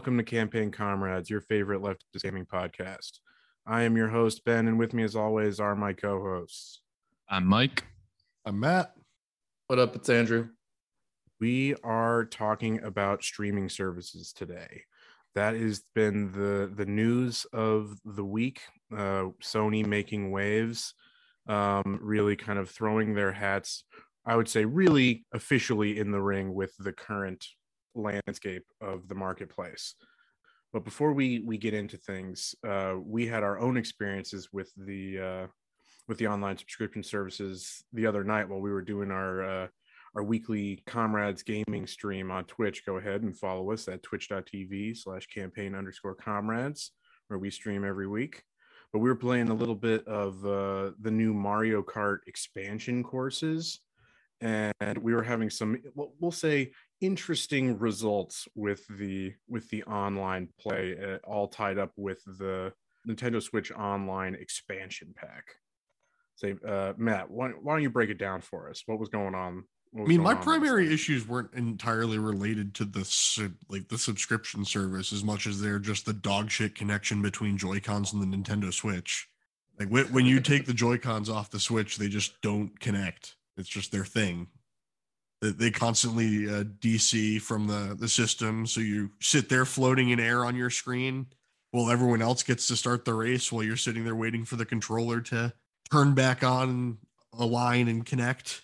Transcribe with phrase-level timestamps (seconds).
[0.00, 3.18] welcome to Campaign Comrades, your favorite leftist gaming podcast.
[3.66, 6.80] I am your host, Ben, and with me, as always, are my co hosts.
[7.28, 7.84] I'm Mike.
[8.46, 8.94] I'm Matt.
[9.66, 9.94] What up?
[9.94, 10.48] It's Andrew.
[11.38, 14.84] We are talking about streaming services today.
[15.34, 18.62] That has been the the news of the week.
[18.90, 20.94] Uh, Sony making waves,
[21.46, 23.84] um, really kind of throwing their hats.
[24.24, 27.46] I would say, really officially in the ring with the current
[27.94, 29.94] landscape of the marketplace.
[30.72, 35.18] But before we we get into things, uh, we had our own experiences with the
[35.18, 35.46] uh,
[36.06, 39.66] with the online subscription services the other night while we were doing our uh,
[40.14, 42.84] our weekly comrades gaming stream on Twitch.
[42.84, 46.92] Go ahead and follow us at twitch.tv slash campaign underscore comrades,
[47.28, 48.42] where we stream every week.
[48.92, 53.80] But we were playing a little bit of uh, the new Mario Kart expansion courses,
[54.40, 60.96] and we were having some, we'll say, interesting results with the with the online play
[61.02, 62.72] uh, all tied up with the
[63.08, 65.44] Nintendo Switch online expansion pack.
[66.36, 68.82] Say, uh, Matt, why, why don't you break it down for us?
[68.86, 69.64] What was going on?
[69.92, 75.12] Was I mean, my primary issues weren't entirely related to the like the subscription service
[75.12, 78.72] as much as they're just the dog shit connection between Joy Cons and the Nintendo
[78.72, 79.28] Switch.
[79.78, 83.36] Like when you take the Joy Cons off the Switch, they just don't connect.
[83.56, 84.46] It's just their thing
[85.40, 90.44] they constantly uh, DC from the the system, so you sit there floating in air
[90.44, 91.26] on your screen
[91.70, 94.66] while everyone else gets to start the race while you're sitting there waiting for the
[94.66, 95.52] controller to
[95.90, 96.98] turn back on,
[97.38, 98.62] align, and connect.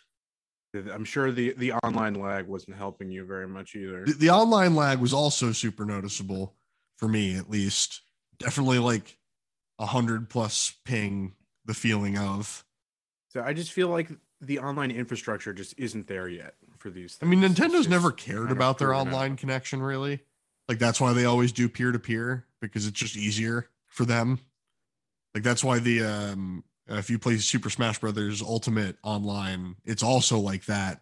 [0.75, 4.05] I'm sure the the online lag wasn't helping you very much either.
[4.05, 6.55] The, the online lag was also super noticeable
[6.99, 8.03] for me, at least.
[8.39, 9.17] Definitely like
[9.79, 11.33] a hundred plus ping.
[11.65, 12.65] The feeling of.
[13.31, 14.09] So I just feel like
[14.41, 16.55] the online infrastructure just isn't there yet
[16.87, 17.17] for these.
[17.17, 17.29] Things.
[17.29, 19.39] I mean, Nintendo's never cared about their online out.
[19.39, 20.21] connection really.
[20.69, 24.39] Like that's why they always do peer to peer because it's just easier for them.
[25.35, 30.39] Like that's why the um if you play Super Smash Brothers Ultimate online, it's also
[30.39, 31.01] like that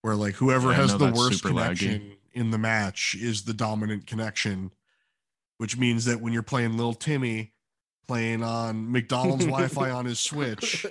[0.00, 2.16] where like whoever yeah, has the worst connection laggy.
[2.32, 4.70] in the match is the dominant connection,
[5.58, 7.52] which means that when you're playing Little Timmy
[8.08, 10.86] playing on McDonald's Wi-Fi on his Switch,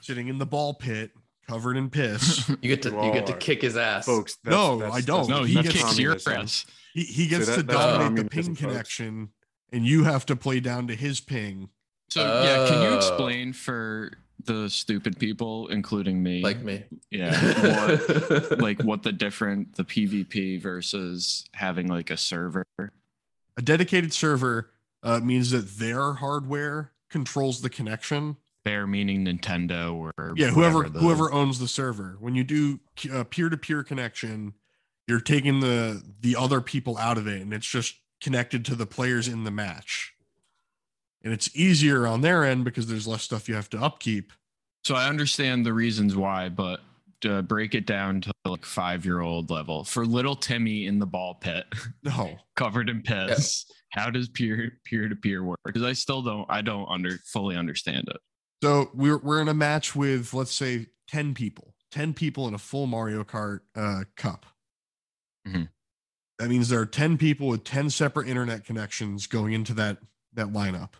[0.00, 1.12] sitting in the ball pit
[1.48, 2.48] covered in piss.
[2.60, 4.36] You get to you, you get to kick his ass, folks.
[4.42, 5.28] That's, no, that's, I don't.
[5.28, 6.66] No, he gets your ass.
[6.92, 9.30] He, he gets so that, to dominate the ping connection,
[9.72, 11.68] and you have to play down to his ping.
[12.10, 14.12] So uh, yeah, can you explain for
[14.44, 17.38] the stupid people, including me, like me, yeah,
[17.90, 22.66] what, like what the different the PvP versus having like a server?
[22.78, 24.70] A dedicated server
[25.02, 28.36] uh, means that their hardware controls the connection
[28.68, 30.98] there meaning Nintendo or yeah, whoever the...
[30.98, 32.16] whoever owns the server.
[32.20, 32.80] When you do
[33.10, 34.52] a peer-to-peer connection,
[35.06, 38.86] you're taking the the other people out of it, and it's just connected to the
[38.86, 40.12] players in the match.
[41.24, 44.32] And it's easier on their end because there's less stuff you have to upkeep.
[44.84, 46.80] So I understand the reasons why, but
[47.22, 51.06] to break it down to like five year old level for little Timmy in the
[51.06, 51.64] ball pit,
[52.02, 53.64] no, covered in piss.
[53.90, 55.58] How does peer peer to peer work?
[55.64, 58.18] Because I still don't, I don't under fully understand it.
[58.62, 62.58] So we're we're in a match with let's say ten people, ten people in a
[62.58, 64.46] full Mario Kart uh, Cup.
[65.46, 65.64] Mm-hmm.
[66.38, 69.98] That means there are ten people with ten separate internet connections going into that
[70.34, 70.90] that lineup.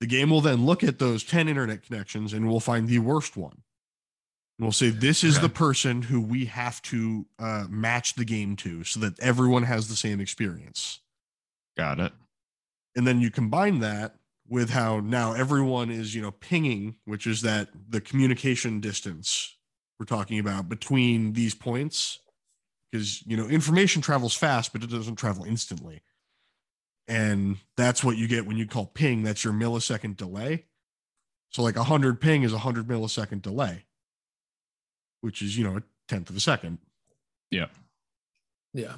[0.00, 3.36] The game will then look at those ten internet connections and we'll find the worst
[3.36, 3.62] one.
[4.58, 5.46] And we'll say this is okay.
[5.46, 9.88] the person who we have to uh, match the game to, so that everyone has
[9.88, 11.00] the same experience.
[11.76, 12.12] Got it.
[12.96, 14.16] And then you combine that
[14.48, 19.56] with how now everyone is you know pinging which is that the communication distance
[19.98, 22.18] we're talking about between these points.
[22.92, 26.02] Because you know information travels fast but it doesn't travel instantly.
[27.08, 29.22] And that's what you get when you call ping.
[29.22, 30.66] That's your millisecond delay.
[31.50, 33.84] So like 100 ping is a 100 millisecond delay
[35.20, 36.78] which is you know a tenth of a second.
[37.50, 37.66] Yeah.
[38.72, 38.94] Yeah.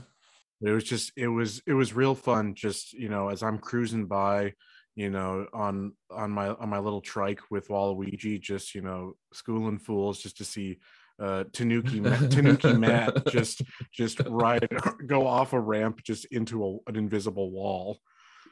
[0.61, 4.07] It was just it was it was real fun just you know as i'm cruising
[4.07, 4.55] by
[4.99, 9.79] you know, on on my on my little trike with Waluigi, just you know, schooling
[9.79, 10.81] fools just to see
[11.21, 13.63] uh Tanuki Tanuki Matt just
[13.93, 14.69] just ride
[15.07, 18.01] go off a ramp just into a, an invisible wall.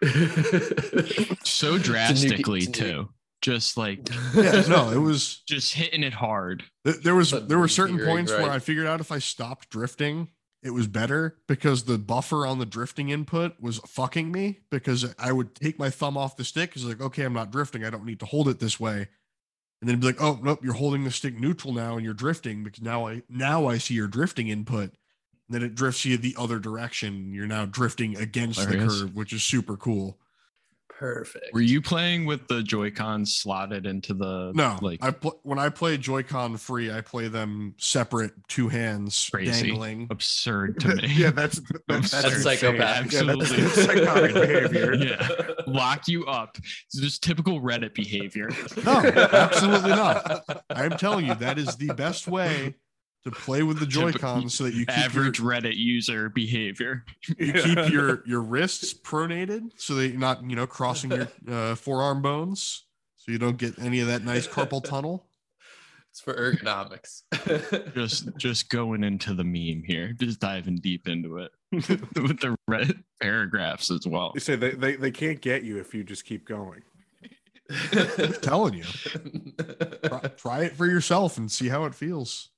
[1.43, 3.09] so drastically Tanuki, too.
[3.43, 6.63] Just like yeah, no, it was just hitting it hard.
[6.85, 8.43] There was there were certain points right.
[8.43, 10.29] where I figured out if I stopped drifting,
[10.67, 15.33] it was better because the buffer on the drifting input was fucking me because I
[15.33, 18.05] would take my thumb off the stick because like okay I'm not drifting I don't
[18.05, 19.09] need to hold it this way
[19.81, 22.65] and then be like oh nope you're holding the stick neutral now and you're drifting
[22.65, 24.91] because now I now I see your drifting input
[25.49, 27.33] And then it drifts you the other direction.
[27.33, 30.19] You're now drifting against the curve, which is super cool.
[30.99, 31.53] Perfect.
[31.53, 35.59] Were you playing with the Joy Cons slotted into the No, like I pl- when
[35.59, 39.69] I play Joy-Con free, I play them separate, two hands Crazy.
[39.69, 40.07] dangling.
[40.11, 41.09] absurd to me?
[41.15, 42.41] yeah, that's that's, That's insane.
[42.41, 43.13] psychopath.
[43.13, 43.63] Yeah, that's, Absolutely.
[43.63, 44.95] that's psychotic behavior.
[44.95, 45.29] yeah,
[45.67, 46.57] lock you up.
[46.57, 48.49] It's just typical Reddit behavior.
[48.85, 50.45] No, absolutely not.
[50.71, 52.75] I'm telling you, that is the best way
[53.27, 57.05] to play with the Typical Joy-Cons so that you keep your, Average Reddit user behavior.
[57.39, 61.75] you keep your your wrists pronated so that you're not you know crossing your uh,
[61.75, 62.85] forearm bones
[63.17, 65.27] so you don't get any of that nice carpal tunnel
[66.11, 67.23] It's for ergonomics.
[67.95, 73.03] Just just going into the meme here, just diving deep into it with the Reddit
[73.21, 74.33] paragraphs as well.
[74.35, 76.83] They say they, they, they can't get you if you just keep going.
[77.69, 78.85] I'm telling you
[80.05, 82.51] try, try it for yourself and see how it feels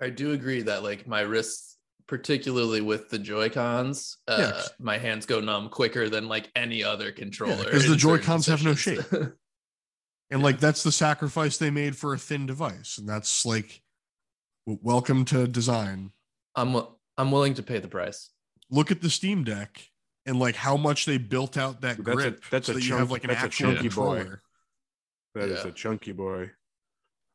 [0.00, 4.62] I do agree that like my wrists, particularly with the Joy Cons, uh, Yeah.
[4.78, 7.56] my hands go numb quicker than like any other controller.
[7.70, 9.00] 'cause the in certain Joy-Cons have no shape.
[10.30, 13.82] and like that's the sacrifice they made for a thin device and that's like
[14.66, 16.12] w- welcome to design
[16.54, 18.30] I'm wi- I'm willing to pay the price.
[18.70, 19.88] look at the steam deck
[20.26, 22.84] and like how much they built out that That's a- grip that's so a that
[22.84, 24.16] you have like an that's actual chunky boy.
[24.18, 24.42] controller
[25.34, 25.70] That is Yeah.
[25.70, 26.50] a chunky boy.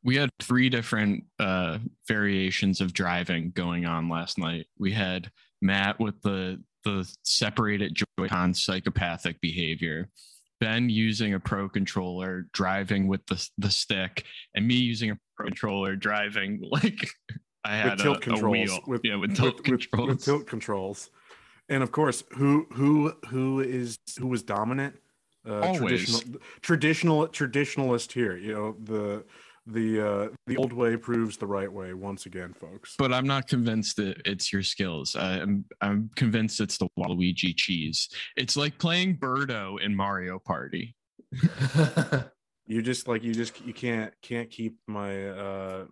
[0.04, 4.68] We had three different uh, variations of driving going on last night.
[4.78, 10.10] We had Matt with the the separated Joy-Con psychopathic behavior,
[10.60, 15.48] Ben using a pro controller driving with the the stick, and me using a pro
[15.48, 17.10] controller driving like
[17.64, 18.70] I had with tilt a, a controls.
[18.70, 18.80] wheel.
[18.88, 20.10] With, yeah, with tilt with, controls.
[20.10, 21.10] with tilt controls.
[21.70, 24.96] And of course, who who who is who was dominant?
[25.48, 25.80] Uh, Always.
[25.80, 28.36] traditional traditional traditionalist here.
[28.36, 29.24] You know the
[29.66, 32.96] the uh, the old way proves the right way once again, folks.
[32.98, 35.16] but I'm not convinced that it's your skills.
[35.16, 38.10] I'm I'm convinced it's the Waluigi cheese.
[38.36, 40.96] It's like playing Birdo in Mario Party.
[42.68, 45.86] you just like you just you can't can't keep my uh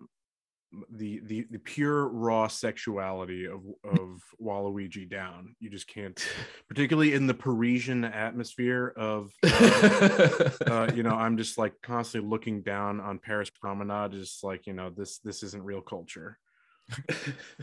[0.89, 5.55] the the the pure raw sexuality of of Waluigi down.
[5.59, 6.19] You just can't,
[6.67, 12.99] particularly in the Parisian atmosphere of uh, you know, I'm just like constantly looking down
[12.99, 16.37] on Paris Promenade, just like you know, this this isn't real culture.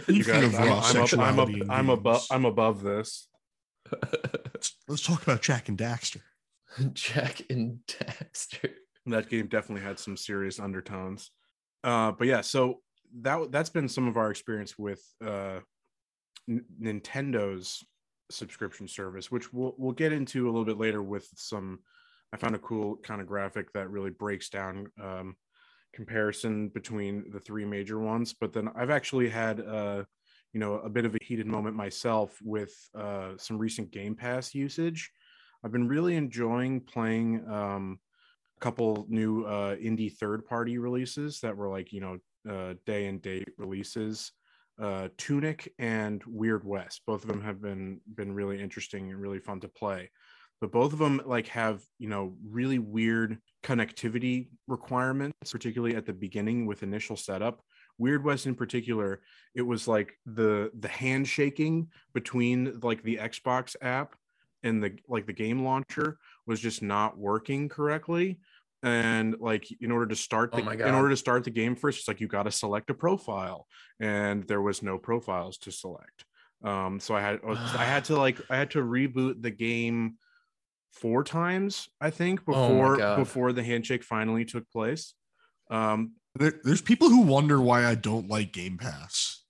[0.06, 2.82] You Speaking of guys, I'm, raw I'm, up, I'm, up, sexuality I'm above I'm above
[2.82, 3.28] this.
[3.90, 6.20] let's, let's talk about Jak and Daxter.
[6.92, 8.70] Jak and Daxter.
[9.06, 11.30] That game definitely had some serious undertones.
[11.82, 12.80] Uh, but yeah, so
[13.20, 15.60] that that's been some of our experience with uh,
[16.48, 17.84] N- Nintendo's
[18.30, 21.80] subscription service, which we'll we'll get into a little bit later with some.
[22.32, 25.36] I found a cool kind of graphic that really breaks down um,
[25.94, 28.34] comparison between the three major ones.
[28.38, 30.04] But then I've actually had uh,
[30.52, 34.54] you know a bit of a heated moment myself with uh, some recent Game Pass
[34.54, 35.10] usage.
[35.64, 37.98] I've been really enjoying playing um,
[38.56, 42.18] a couple new uh, indie third party releases that were like you know
[42.48, 44.32] uh, day and date releases.
[44.80, 49.40] Uh, Tunic and Weird West, both of them have been been really interesting and really
[49.40, 50.10] fun to play.
[50.60, 56.12] But both of them like have you know really weird connectivity requirements, particularly at the
[56.12, 57.60] beginning with initial setup.
[57.98, 59.20] Weird West in particular,
[59.54, 64.14] it was like the the handshaking between like the Xbox app
[64.62, 68.38] and the like the game launcher was just not working correctly
[68.82, 71.74] and like in order to start the Oh my in order to start the game
[71.74, 73.66] first it's like you got to select a profile
[74.00, 76.24] and there was no profiles to select
[76.62, 80.14] um so i had i had to like i had to reboot the game
[80.92, 83.16] four times i think Oh before God.
[83.16, 85.14] before the handshake finally took place
[85.70, 89.42] um There, there's people who wonder why I don't like Game Pass.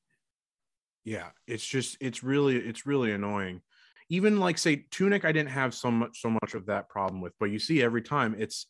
[1.05, 3.61] yeah it's just it's really it's really annoying
[4.11, 7.35] even like say tunic i didn't have so much so much of that problem with
[7.39, 8.67] but you see every time it's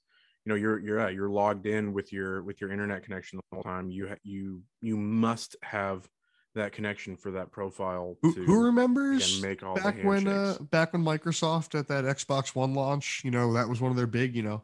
[0.49, 3.57] you know you're you're uh, you're logged in with your with your internet connection the
[3.57, 3.90] whole time.
[3.90, 6.09] You ha- you you must have
[6.55, 10.57] that connection for that profile Who, to who remembers again, make all back when uh,
[10.71, 14.07] back when Microsoft at that Xbox One launch, you know, that was one of their
[14.07, 14.62] big, you know,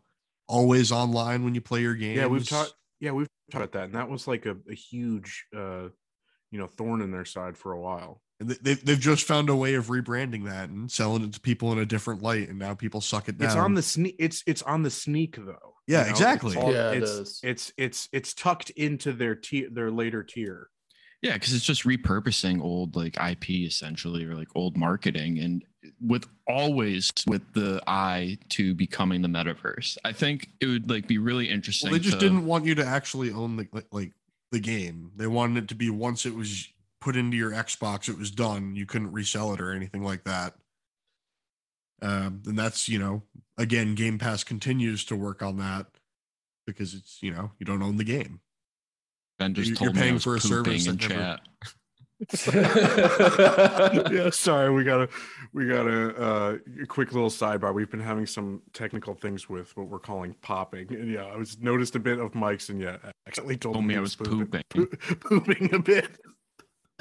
[0.49, 2.17] always online when you play your games.
[2.17, 5.45] yeah we've talked yeah we've talked about that and that was like a, a huge
[5.55, 5.89] uh
[6.51, 9.49] you know thorn in their side for a while And they- they've they've just found
[9.49, 12.59] a way of rebranding that and selling it to people in a different light, and
[12.59, 13.47] now people suck it down.
[13.49, 16.57] it's on the sneak it's it's on the sneak though Yeah, It's exactly.
[16.57, 20.69] all- Yeah, it it's, it's it's it's tucked into their tier their later tier
[21.23, 25.65] Yeah, because it's just repurposing old like IP essentially or like old marketing and
[26.01, 29.97] with always with the eye to becoming the metaverse.
[30.05, 31.91] I think it would like be really interesting.
[31.91, 34.13] Well, they just to- didn't want you to actually own the like, like
[34.51, 35.13] the game.
[35.17, 36.69] They wanted it to be once it was
[37.05, 38.75] put into your Xbox, it was done.
[38.75, 40.55] You couldn't resell it or anything like that.
[42.01, 43.23] Um, and that's you know
[43.59, 45.87] again, Game Pass continues to work on that
[46.67, 48.41] because it's you know you don't own the game.
[49.39, 51.23] Ben just You're told me paying I was for a service pooping in that never-
[51.23, 51.41] chat.
[54.13, 55.09] yeah, sorry, we got a
[55.53, 57.75] we got a, uh, a quick little sidebar.
[57.75, 60.95] We've been having some technical things with what we're calling popping.
[60.95, 62.97] And yeah, I was noticed a bit of mics, and yeah,
[63.27, 64.99] accidentally told, Told me he I was pooping, pooping.
[65.21, 66.19] pooping a bit.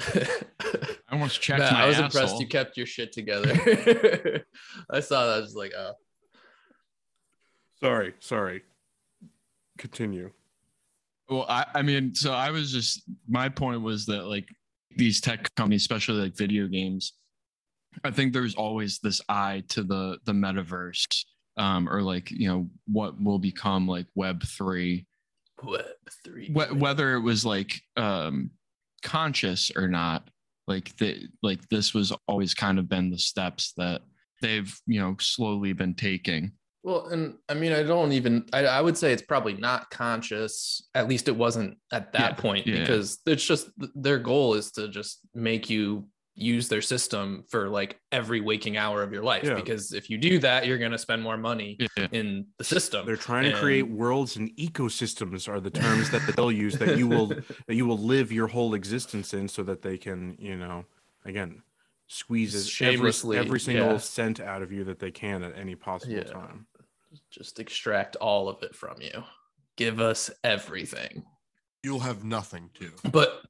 [0.00, 2.06] I almost checked Matt, my I was asshole.
[2.06, 3.52] impressed you kept your shit together.
[4.90, 5.36] I saw that.
[5.36, 5.92] I was like, oh.
[7.80, 8.62] Sorry, sorry.
[9.78, 10.30] Continue.
[11.28, 14.48] Well, I, I mean, so I was just my point was that like
[14.96, 17.14] these tech companies, especially like video games,
[18.04, 21.24] I think there's always this eye to the the metaverse,
[21.56, 25.06] um, or like you know what will become like Web three,
[25.62, 25.84] Web
[26.24, 26.48] three.
[26.48, 28.50] Wh- whether it was like um,
[29.04, 30.28] conscious or not.
[30.66, 34.00] Like the like this was always kind of been the steps that
[34.42, 36.52] they've you know slowly been taking.
[36.82, 38.46] Well, and I mean, I don't even.
[38.52, 40.86] I, I would say it's probably not conscious.
[40.94, 42.80] At least it wasn't at that Yeah, point yeah.
[42.80, 48.00] because it's just their goal is to just make you use their system for like
[48.10, 49.44] every waking hour of your life.
[49.44, 49.54] Yeah.
[49.54, 52.08] Because if you do that, you're going to spend more money Yeah.
[52.10, 53.06] in the system.
[53.06, 57.06] They're trying to create worlds and ecosystems are the terms that they'll use that you
[57.06, 57.26] will
[57.68, 60.84] that you will live your whole existence in so that they can, you know,
[61.24, 61.62] again,
[62.08, 63.96] squeeze as every, every single yeah.
[63.98, 66.24] cent out of you that they can at any possible Yeah.
[66.24, 66.66] time.
[67.30, 69.22] just extract all of it from you.
[69.76, 71.24] Give us everything.
[71.84, 72.90] You'll have nothing to.
[73.12, 73.42] But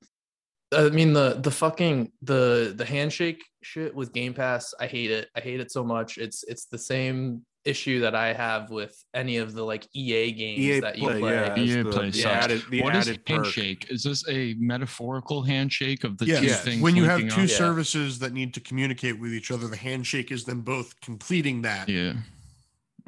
[0.75, 5.29] I mean the the fucking the the handshake shit with Game Pass, I hate it.
[5.37, 6.19] I hate it so much.
[6.19, 10.59] It's it's the same issue that I have with any of the like EA games
[10.61, 11.33] EA that you Play, play.
[11.33, 12.45] yeah, EA is the, Play the sucks.
[12.45, 13.27] added the What is perk.
[13.29, 13.87] handshake?
[13.91, 16.41] Is this a metaphorical handshake of the Yes.
[16.41, 16.61] two Yes.
[16.63, 16.83] things?
[16.83, 17.49] When you have linking two up?
[17.49, 17.57] Yeah.
[17.57, 21.89] services that need to communicate with each other, the handshake is them both completing that
[21.89, 22.15] Yeah.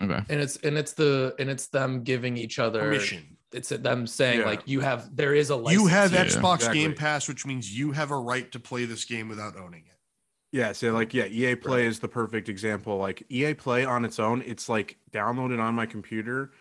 [0.02, 0.20] Okay.
[0.30, 3.36] And it's and it's the and it's them giving each other permission.
[3.56, 4.46] It's them saying Yeah.
[4.46, 5.82] like you have there is a license.
[5.82, 6.24] You have Yeah.
[6.24, 6.80] Xbox Exactly.
[6.80, 9.92] Game Pass, which means you have a right to play this game without owning it.
[10.52, 12.96] Yeah, so like yeah, EA Play is the perfect example.
[12.98, 16.52] Like EA Play on its own, it's like downloaded on my computer,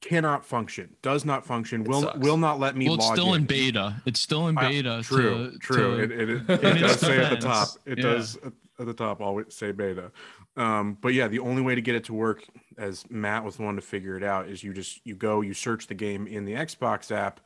[0.00, 2.18] cannot function, does not function, It will sucks.
[2.18, 3.46] will not let me Well, it's log still in in.
[3.46, 3.96] beta.
[4.06, 5.00] It's still in beta.
[5.02, 5.96] True, to- true.
[5.96, 7.68] to- it it, it, in does say at the top.
[7.84, 8.04] It yeah.
[8.04, 8.38] does
[8.78, 10.10] at, the top always say beta.
[10.56, 12.44] Um, but yeah, the only way to get it to work,
[12.78, 15.54] as Matt was the one to figure it out, is you just you go, you
[15.54, 17.40] search the game in the Xbox app,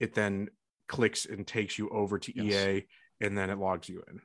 [0.00, 0.48] it then
[0.88, 2.66] clicks and takes you over to Yes.
[2.66, 2.86] EA,
[3.20, 4.20] and then it logs you in.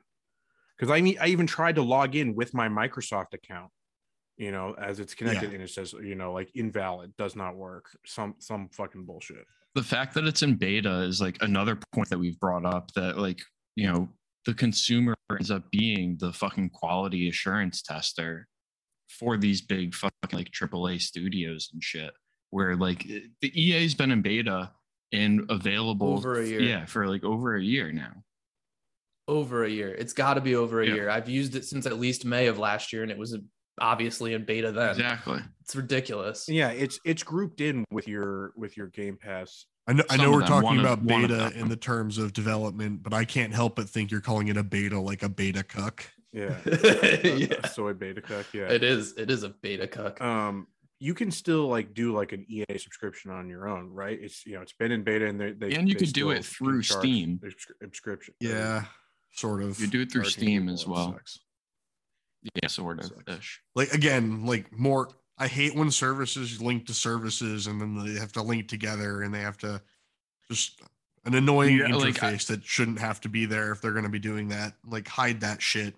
[0.76, 3.70] Because I mean, I even tried to log in with my Microsoft account,
[4.36, 7.86] you know, as it's connected, and it says, you know, like invalid, does not work.
[8.06, 9.44] Some some fucking bullshit.
[9.74, 13.18] the fact that it's in beta is like another point that we've brought up that
[13.18, 13.40] like
[13.76, 14.08] you know
[14.46, 18.46] the consumer ends up being the fucking quality assurance tester
[19.08, 22.10] for these big fucking like AAA studios and shit
[22.50, 23.04] where like
[23.40, 24.70] the EA's been in beta
[25.12, 26.60] and available Over a year.
[26.60, 28.22] yeah for like over a year now
[29.28, 29.94] over a year.
[29.94, 30.94] It's got to be over a Yeah.
[30.94, 31.10] year.
[31.10, 33.38] I've used it since at least May of last year, and it was
[33.80, 34.90] obviously in beta then.
[34.90, 36.46] exactly It's ridiculous.
[36.48, 39.66] Yeah, it's it's grouped in with your with your Game Pass.
[39.90, 43.02] I know, I know we're talking of- about of beta in the terms of development,
[43.02, 46.04] but I can't help but think you're calling it a beta like a beta cuck.
[46.32, 48.46] Yeah, a- a yeah, soy beta cuck.
[48.54, 49.14] Yeah, it is.
[49.16, 50.20] It is a beta cuck.
[50.20, 50.68] um,
[51.00, 54.16] you can still like do like an EA subscription on your own, right?
[54.20, 56.30] It's you know it's been in beta and they, they And you they could do
[56.30, 57.40] it through Steam.
[57.82, 58.34] subscription.
[58.38, 58.84] Yeah,
[59.32, 59.80] sort of.
[59.80, 61.40] you do it through Steam as well sucks.
[62.62, 63.38] yeah sort of Sucks.
[63.38, 65.08] ish Like again, like more.
[65.40, 69.34] I hate when services link to services and then they have to link together and
[69.34, 69.80] they have to
[70.50, 70.80] just
[71.24, 74.04] an annoying Yeah, like, interface I- that shouldn't have to be there if they're going
[74.04, 74.74] to be doing that.
[74.86, 75.94] Like hide that shit.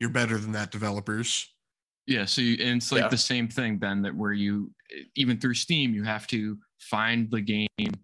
[0.00, 1.48] You're better than that, developers.
[2.06, 3.08] Yeah, so you, and it's like Yeah.
[3.08, 4.72] the same thing, Ben, that where you
[5.14, 7.94] even through Steam, you have to find the game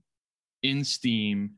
[0.62, 1.52] in Steam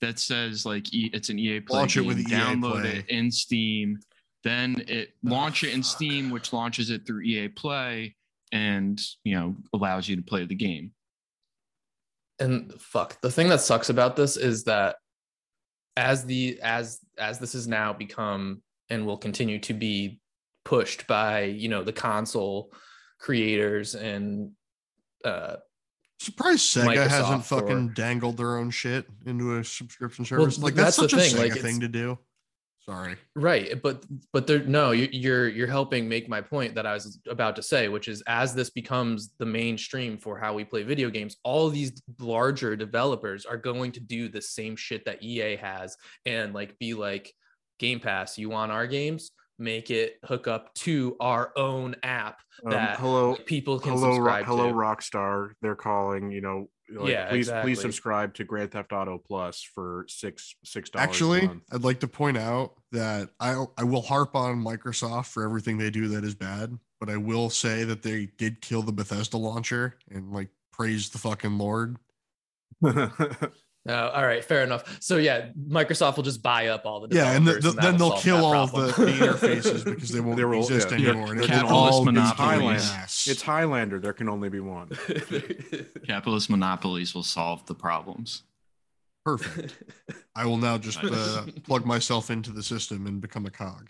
[0.00, 2.96] that says like e, it's an EA Play Launch it game, with EA download Play.
[2.98, 3.98] it in Steam,
[4.44, 5.96] then it Oh, launch it in fuck.
[5.96, 8.14] Steam, which launches it through EA Play
[8.52, 10.92] and you know allows you to play the game.
[12.40, 14.96] and fuck the thing that sucks about this is that
[15.96, 20.20] as the as as this has now become and will continue to be
[20.64, 22.72] pushed by you know the console
[23.18, 24.52] creators and
[25.24, 25.56] uh
[26.20, 30.58] Surprised Sega hasn't fucking or- dangled their own shit into a subscription service.
[30.58, 32.18] like that's that's, the such a thing, Sega like, thing to do.
[32.88, 33.16] Sorry.
[33.36, 37.20] Right, but but there no, you- you're you're helping make my point that I was
[37.28, 41.10] about to say, which is as this becomes the mainstream for how we play video
[41.10, 45.96] games, all these larger developers are going to do the same shit that EA has
[46.24, 47.32] and like be like
[47.78, 49.32] Game Pass, you want our games?
[49.58, 54.46] Make it hook up to our own app Um, that hello, people can hello, subscribe
[54.46, 54.74] hello, to.
[54.74, 55.50] Rockstar.
[55.60, 56.30] They're calling.
[56.30, 57.70] You know, like, Yeah, please, exactly.
[57.72, 61.08] please subscribe to Grand Theft Auto Plus for six six dollars.
[61.08, 61.62] Actually, a month.
[61.72, 65.90] I'd like to point out that I I will harp on Microsoft for everything they
[65.90, 69.96] do that is bad, but I will say that they did kill the Bethesda launcher
[70.10, 71.96] and like praise the fucking Lord.
[73.88, 74.98] Oh, all right, fair enough.
[75.00, 77.96] So yeah, Microsoft will just buy up all the Yeah, and the, developers the- then
[77.98, 80.96] they'll kill all of the, the interfaces because they won't They will- exist yeah.
[81.10, 81.32] anymore.
[81.32, 82.90] and Capitalist all monopolies.
[82.92, 83.26] ass.
[83.26, 83.98] it's Highlander.
[83.98, 84.88] There can only be one.
[86.06, 88.42] Capitalist monopolies will solve the problems.
[89.24, 89.76] perfect.
[90.34, 93.88] I will now just uh, plug myself into the system and become a cog.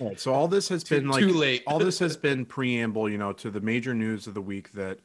[0.00, 1.62] All right, so all this has too, been like too late.
[1.66, 4.98] all this has been preamble, you know, to the major news of the week that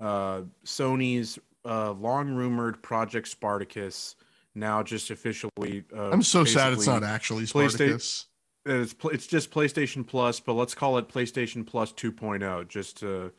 [0.00, 4.16] uh, Sony's uh, long rumored Project Spartacus
[4.54, 5.84] now just officially.
[5.94, 8.26] Uh, I'm so sad it's not actually Spartacus.
[8.66, 13.32] It's it's just PlayStation Plus, but let's call it PlayStation Plus 2.0 just to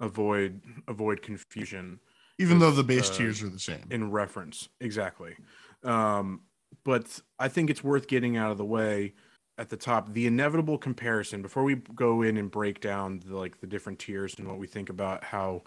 [0.00, 1.98] avoid avoid confusion
[2.38, 3.84] Even though the base uh, tiers are the same.
[3.90, 5.34] in reference exactly.
[5.82, 6.42] Um,
[6.84, 9.14] but I think it's worth getting out of the way
[9.58, 13.60] at the top the inevitable comparison before we go in and break down the, like
[13.60, 15.62] the different tiers and what we think about how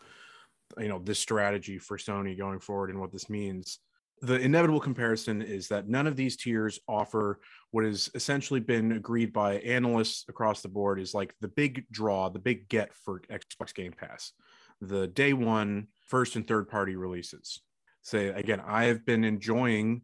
[0.78, 3.80] you know this strategy for Sony going forward and what this means.
[4.22, 7.40] The inevitable comparison is that none of these tiers offer
[7.72, 12.28] what has essentially been agreed by analysts across the board is like the big draw,
[12.30, 14.34] the big get for Xbox Game Pass,
[14.82, 17.62] the day one first and third party releases.
[18.02, 20.02] Say again, I have been enjoying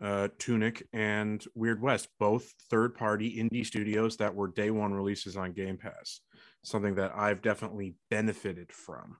[0.00, 5.36] uh, Tunic and Weird West, both third party indie studios that were day one releases
[5.36, 6.20] on Game Pass,
[6.62, 9.16] something that I've definitely benefited from.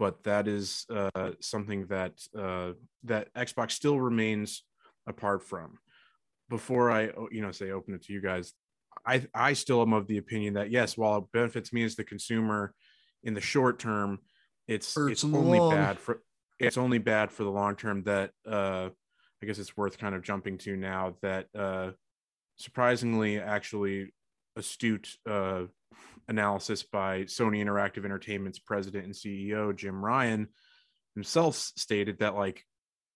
[0.00, 2.72] But that is uh, something that uh,
[3.04, 4.64] that Xbox still remains
[5.06, 5.78] apart from.
[6.48, 8.54] Before I, you know, say open it to you guys,
[9.06, 12.04] I I still am of the opinion that yes, while it benefits me as the
[12.04, 12.72] consumer
[13.24, 14.20] in the short term,
[14.66, 15.74] it's Hurts it's only long.
[15.74, 16.22] bad for
[16.58, 18.88] it's only bad for the long term that uh
[19.42, 21.90] I guess it's worth kind of jumping to now that uh
[22.56, 24.14] surprisingly actually
[24.56, 25.64] astute uh
[26.28, 30.48] analysis by Sony Interactive Entertainment's president and CEO Jim Ryan
[31.14, 32.64] himself stated that like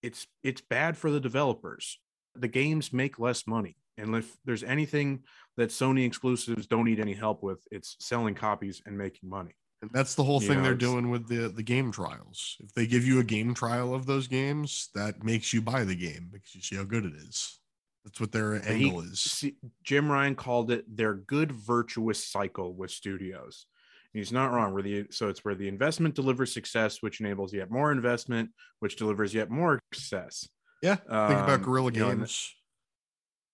[0.01, 1.99] it's it's bad for the developers.
[2.35, 3.77] The games make less money.
[3.97, 5.23] And if there's anything
[5.57, 9.55] that Sony exclusives don't need any help with, it's selling copies and making money.
[9.81, 12.57] And that's the whole You thing know, they're doing with the the game trials.
[12.59, 15.95] If they give you a game trial of those games, that makes you buy the
[15.95, 17.59] game because you see how good it is.
[18.05, 19.19] That's what their But he- angle is.
[19.19, 23.65] See, Jim Ryan called it their good virtuous cycle with studios.
[24.13, 24.73] And He's not wrong.
[24.73, 28.95] Where the so it's where the investment delivers success, which enables yet more investment, which
[28.95, 30.47] delivers yet more success.
[30.81, 32.53] Yeah, Think about Um, Guerrilla you know, and- Games.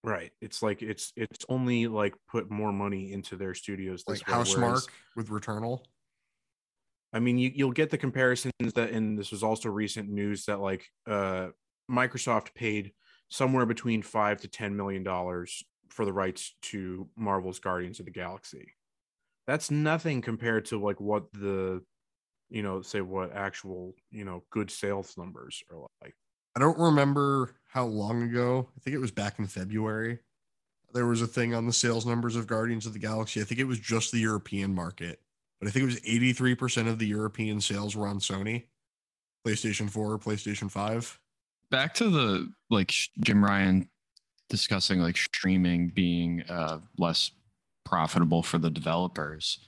[0.03, 0.31] right.
[0.41, 4.03] It's like it's it's only like put more money into their studios.
[4.05, 5.85] like This way, whereas- with Returnal.
[7.13, 10.59] I mean, you, you'll get the comparisons that, and this was also recent news that
[10.61, 11.49] like uh,
[11.89, 12.93] Microsoft paid
[13.31, 18.11] somewhere between five to ten million dollars for the rights to Marvel's Guardians of the
[18.11, 18.73] Galaxy.
[19.47, 21.81] That's nothing compared to like what the,
[22.49, 26.13] you know, say what actual you know good sales numbers are like.
[26.55, 28.67] I don't remember how long ago.
[28.75, 30.19] I think it was back in February.
[30.93, 33.39] There was a thing on the sales numbers of Guardians of the Galaxy.
[33.39, 35.21] I think it was just the European market,
[35.59, 38.65] but I think it was 83% of the European sales were on Sony,
[39.47, 41.20] PlayStation 4, PlayStation 5.
[41.71, 43.89] Back to the like Jim Ryan
[44.49, 47.31] discussing like streaming being uh, less
[47.85, 49.59] profitable for the developers.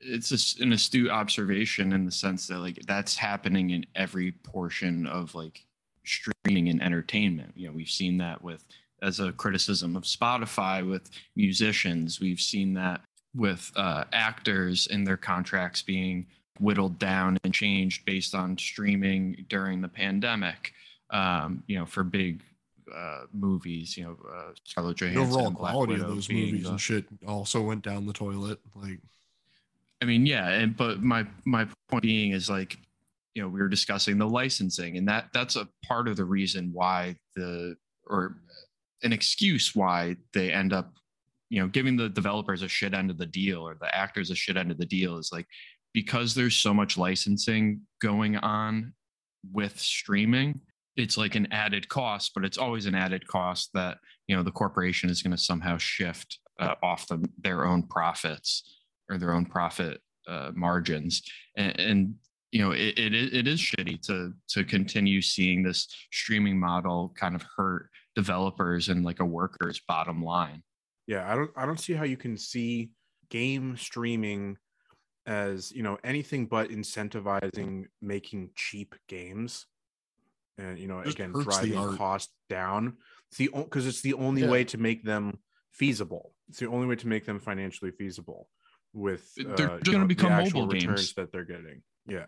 [0.00, 5.06] It's just an astute observation in the sense that like that's happening in every portion
[5.06, 5.64] of like
[6.04, 7.52] streaming and entertainment.
[7.56, 8.64] You know, we've seen that with
[9.00, 12.20] as a criticism of Spotify with musicians.
[12.20, 13.00] We've seen that
[13.34, 16.26] with uh, actors and their contracts being
[16.60, 20.72] whittled down and changed based on streaming during the pandemic
[21.14, 22.42] um, you know, for big
[22.94, 27.04] uh, movies, you know, uh, Scarlett The overall quality of those being movies and shit
[27.26, 28.58] also went down the toilet.
[28.74, 28.98] Like,
[30.02, 32.76] I mean, yeah, and but my my point being is like,
[33.34, 36.70] you know, we were discussing the licensing, and that that's a part of the reason
[36.72, 38.36] why the or
[39.04, 40.94] an excuse why they end up,
[41.48, 44.34] you know, giving the developers a shit end of the deal or the actors a
[44.34, 45.46] shit end of the deal is like
[45.92, 48.92] because there's so much licensing going on
[49.52, 50.60] with streaming
[50.96, 54.50] it's like an added cost, but it's always an added cost that you know the
[54.50, 58.78] corporation is going to somehow shift uh, off the, their own profits
[59.10, 61.22] or their own profit uh, margins,
[61.56, 62.14] and, and
[62.52, 67.34] you know it, it it is shitty to to continue seeing this streaming model kind
[67.34, 70.62] of hurt developers and like a worker's bottom line.
[71.06, 72.90] Yeah, I don't I don't see how you can see
[73.30, 74.56] game streaming
[75.26, 79.66] as you know anything but incentivizing making cheap games
[80.58, 82.96] and you know Just again driving cost down.
[83.30, 84.50] It's the because it's the only Yeah.
[84.50, 85.38] way to make them
[85.72, 86.34] feasible.
[86.48, 88.48] It's the only way to make them financially feasible
[88.92, 91.14] with They're uh, just gonna know, the become mobile returns games.
[91.14, 91.82] that they're getting.
[92.06, 92.26] Yeah.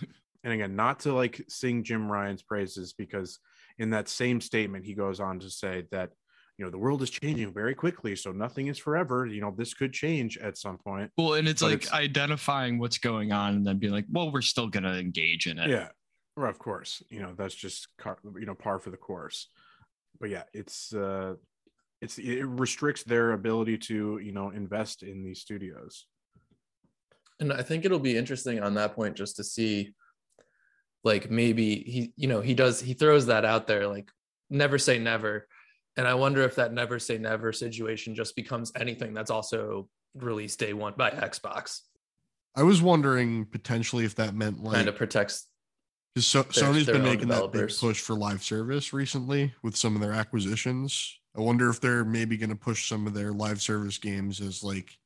[0.44, 3.38] And again not to like sing jim ryan's praises because
[3.78, 6.10] in that same statement he goes on to say that
[6.58, 9.24] you know the world is changing very quickly so nothing is forever.
[9.24, 11.10] You know this could change at some point.
[11.16, 14.30] Well, and it's But like it's- identifying what's going on and then being like, well,
[14.30, 15.70] we're still going to engage in it.
[15.70, 15.88] yeah
[16.36, 19.48] well, of course you know that's just car, you know par for the course
[20.20, 21.34] but yeah it's uh
[22.00, 26.06] it's it restricts their ability to you know invest in these studios
[27.40, 29.94] And I think it'll be interesting on that point just to see,
[31.02, 34.08] like maybe he, you know, he does he throws that out there, like
[34.50, 35.46] never say never.
[35.96, 40.58] And I wonder if that never say never situation just becomes anything that's also released
[40.60, 41.80] day one by Xbox.
[42.56, 45.48] I was wondering potentially if that meant like kind of protects
[46.14, 49.52] Because so, their- Sony's their been own making that big push for live service recently
[49.62, 51.18] with some of their acquisitions.
[51.36, 54.62] I wonder if they're maybe going to push some of their live service games as
[54.62, 54.96] like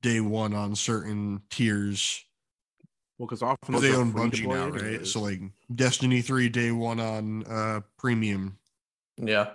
[0.00, 2.24] day one on certain tiers.
[3.18, 4.82] well because often 'Cause those they own free to Bungie now, right?
[4.82, 5.12] anyways.
[5.12, 5.40] So like
[5.74, 8.58] Destiny 3 day one on uh premium.
[9.18, 9.50] yeah.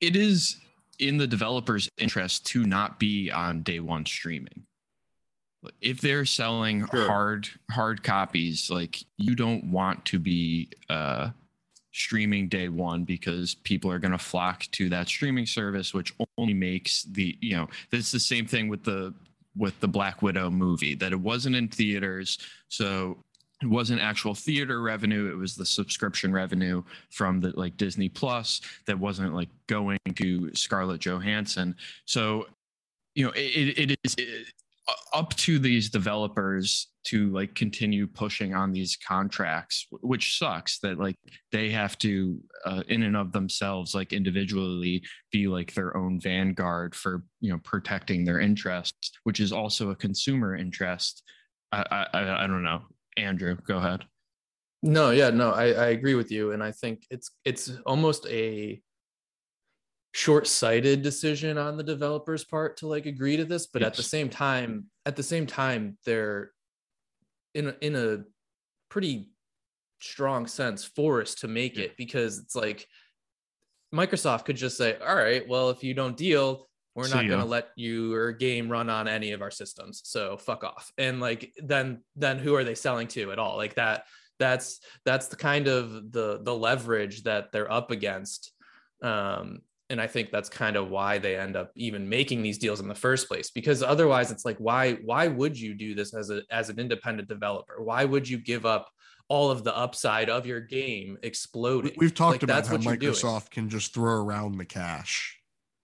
[0.00, 0.56] It is
[0.98, 4.64] in the developer's interest to not be on day one streaming.
[5.80, 7.06] If they're selling Sure.
[7.06, 11.30] hard hard copies, like you don't want to be uh,
[11.92, 16.54] streaming day one because people are going to flock to that streaming service, which only
[16.54, 19.14] makes the you know it's the same thing with the
[19.56, 23.18] with the Black Widow movie that it wasn't in theaters, so
[23.62, 28.60] it wasn't actual theater revenue it was the subscription revenue from the like disney plus
[28.86, 32.46] that wasn't like going to scarlett johansson so
[33.14, 34.46] you know it, it is it,
[35.14, 41.16] up to these developers to like continue pushing on these contracts which sucks that like
[41.50, 46.94] they have to uh, in and of themselves like individually be like their own vanguard
[46.94, 51.22] for you know protecting their interests which is also a consumer interest
[51.72, 52.82] i i, I- I don't know
[53.16, 54.04] andrew go ahead
[54.82, 56.52] No, yeah, no, I, I agree with you.
[56.52, 58.80] And I think it's it's almost a
[60.12, 64.28] short-sighted decision on the developer's part to like agree to this, but at the same
[64.28, 66.50] time, at the same time, they're
[67.54, 68.24] in a, in a
[68.88, 69.28] pretty
[70.00, 72.86] strong sense forced to make it because it's like
[73.94, 77.40] Microsoft could just say, all right, well, if you don't deal, we're See not going
[77.40, 80.02] to let your game run on any of our systems.
[80.04, 80.90] So fuck off.
[80.98, 83.56] And like then then who are they selling to at all?
[83.56, 84.04] Like that
[84.38, 88.52] that's that's the kind of the the leverage that they're up against.
[89.02, 89.60] Um
[89.90, 92.88] and I think that's kind of why they end up even making these deals in
[92.88, 96.42] the first place because otherwise it's like why why would you do this as a
[96.50, 97.82] as an independent developer?
[97.82, 98.88] Why would you give up
[99.28, 101.92] all of the upside of your game exploding?
[101.96, 102.98] We- We've talked Like, about that's how doing.
[102.98, 105.38] Microsoft can just throw around the cash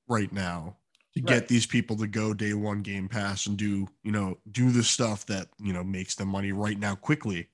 [0.08, 0.76] right now
[1.14, 1.26] to Right.
[1.28, 4.82] get these people to go day one Game Pass and do, you know, do the
[4.84, 7.48] stuff that, you know, makes them money right now quickly.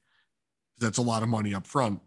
[0.79, 2.01] That's a lot of money up front,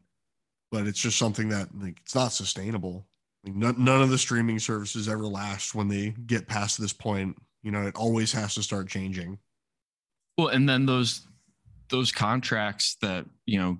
[0.71, 3.07] but it's just something that like it's not sustainable.
[3.45, 7.37] None, none of the streaming services ever last when they get past this point.
[7.63, 9.39] You know, it always has to start changing.
[10.37, 11.27] Well, and then those
[11.89, 13.77] those contracts that you know,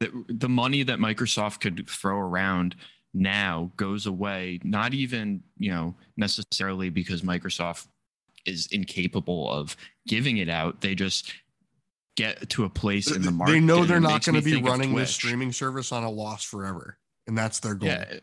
[0.00, 2.76] that the money that Microsoft could throw around
[3.14, 4.60] now goes away.
[4.64, 7.86] Not even you know necessarily because Microsoft
[8.46, 10.80] is incapable of giving it out.
[10.80, 11.32] They just
[12.16, 13.52] get to a place in the market.
[13.52, 16.98] they know they're not going to be running this streaming service on a loss forever,
[17.26, 17.90] and that's their goal.
[17.90, 18.18] Yeah.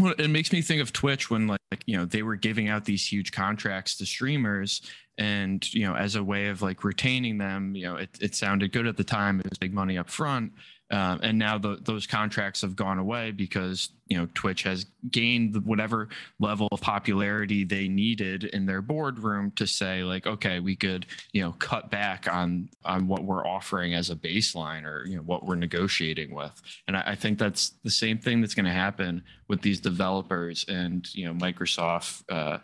[0.00, 2.86] Well, it makes me think of Twitch when like you know they were giving out
[2.86, 4.80] these huge contracts to streamers,
[5.18, 8.72] and you know as a way of like retaining them, you know it, it sounded
[8.72, 9.40] good at the time.
[9.40, 10.52] It was big money up front,
[10.90, 15.64] um, and now the, those contracts have gone away because you know Twitch has gained
[15.64, 16.08] whatever
[16.40, 21.42] level of popularity they needed in their boardroom to say like, okay, we could you
[21.42, 25.46] know cut back on on what we're offering as a baseline or you know what
[25.46, 26.60] we're negotiating with.
[26.88, 30.64] And I, I think that's the same thing that's going to happen with these developers
[30.68, 32.58] and you know Microsoft, uh,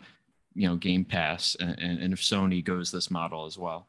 [0.53, 3.87] you know Game Pass, and, and, and if Sony goes this model as well.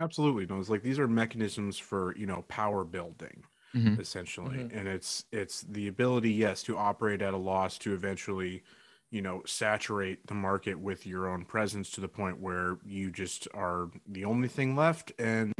[0.00, 0.46] Absolutely.
[0.46, 3.44] No, it's like these are mechanisms for, you know, power building.
[3.74, 3.98] Mhm.
[4.00, 4.74] essentially Mhm.
[4.78, 8.62] and it's it's the ability yes to operate at a loss to eventually
[9.10, 13.46] you know saturate the market with your own presence to the point where you just
[13.52, 15.52] are the only thing left and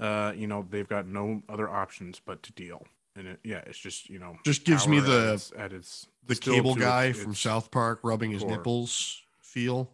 [0.00, 3.78] uh you know they've got no other options but to deal and it, yeah it's
[3.78, 7.20] just you know Just gives me the- at its, at its The cable guy its-
[7.20, 9.88] from its- South Park rubbing his nipples feel.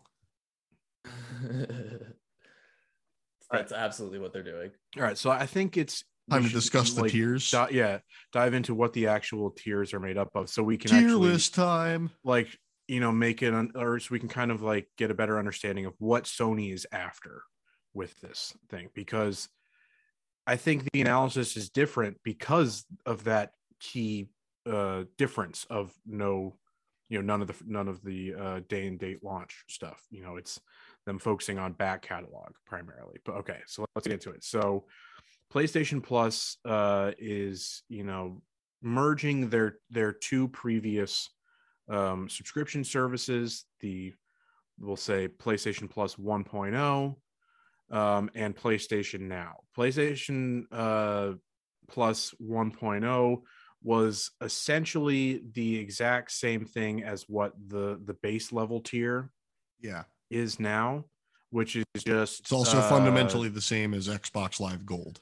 [3.50, 4.70] That's absolutely what they're doing.
[4.96, 7.50] all right so i think it's we Time to discuss the like, tiers.
[7.50, 7.98] di- yeah
[8.32, 11.30] dive into what the actual tiers are made up of so we can Tier actually
[11.30, 12.10] list time.
[12.24, 12.48] like
[12.86, 15.38] you know make it un- or so we can kind of like get a better
[15.38, 17.42] understanding of what sony is after
[17.94, 19.48] with this thing because
[20.46, 24.28] i think the analysis is different because of that key
[24.70, 26.56] uh difference of no
[27.08, 30.22] you know none of the none of the uh day and date launch stuff you
[30.22, 30.60] know it's
[31.08, 34.84] them focusing on back catalog primarily but okay so let's get into it so
[35.52, 38.40] playstation plus uh is you know
[38.82, 41.30] merging their their two previous
[41.88, 44.12] um, subscription services, the
[44.78, 47.16] we'll say PlayStation Plus 1.0
[47.90, 49.56] um, and PlayStation Now.
[49.76, 51.32] PlayStation uh,
[51.88, 53.42] Plus 1.0
[53.82, 59.30] was essentially the exact same thing as what the the base level tier
[59.80, 60.04] Yeah.
[60.30, 61.04] Is now,
[61.50, 65.20] which is just It's also uh, fundamentally the same as Xbox Live Gold.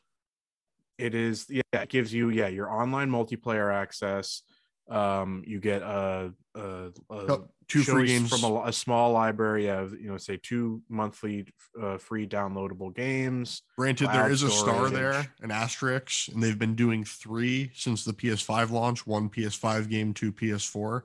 [0.99, 4.43] it is yeah it gives you yeah your online multiplayer access
[4.89, 7.39] um you get a, a, a
[7.69, 8.31] Two free games.
[8.31, 11.47] from a, a small library of you know say two monthly
[11.83, 16.77] uh, free downloadable games Granted, there is a star there, an asterisk, and they've been
[16.77, 21.03] doing three since the PS5 launch one PS5 game, two PS4.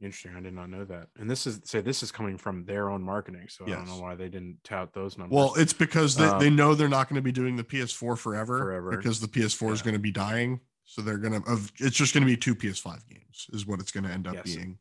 [0.00, 2.88] Interesting i did not know that and this is say this is coming from their
[2.88, 6.14] own marketing so i don't know why they didn't tout those numbers Well, it's because
[6.14, 8.96] they, they Um, know they're not going to be doing the PS4 forever, Forever.
[8.96, 10.60] because the PS4 is going to be dying.
[10.84, 13.90] So they're going to, it's just going to be two PS5 games, is what it's
[13.90, 14.44] going to end up Yes.
[14.54, 14.78] being.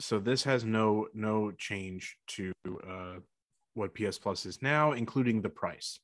[0.00, 2.52] so this has no no change to
[2.88, 3.16] uh,
[3.74, 5.98] what PS Plus is now, including the price.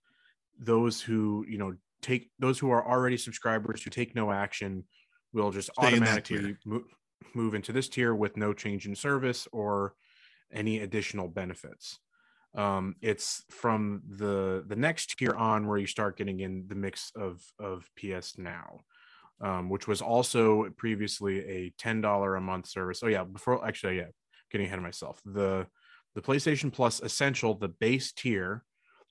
[0.59, 4.85] Those who you know take those who are already subscribers who take no action
[5.33, 6.85] will just Stay automatically move,
[7.35, 9.94] move into this tier with no change in service or
[10.52, 11.98] any additional benefits.
[12.54, 17.12] Um, it's from the the next tier on where you start getting in the mix
[17.14, 18.81] of of PS Now,
[19.40, 23.00] um, which was also previously a ten dollar a month service.
[23.02, 24.07] Oh yeah, before actually yeah,
[24.50, 25.20] getting ahead of myself.
[25.24, 25.66] The
[26.14, 28.64] the PlayStation Plus Essential, the base tier,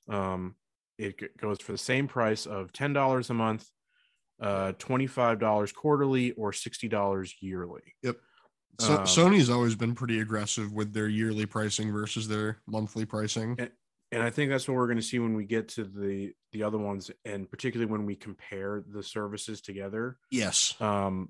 [0.09, 0.55] um,
[0.97, 3.69] it goes for the same price of ten dollars a month,
[4.39, 7.81] uh, twenty five dollars quarterly, or sixty dollars yearly.
[8.03, 8.17] Yep.
[8.79, 13.57] So Um, Sony's always been pretty aggressive with their yearly pricing versus their monthly pricing.
[14.11, 16.63] and I think that's what we're going to see when we get to the the
[16.63, 20.17] other ones, and particularly when we compare the services together.
[20.31, 20.79] Yes.
[20.79, 21.29] Um,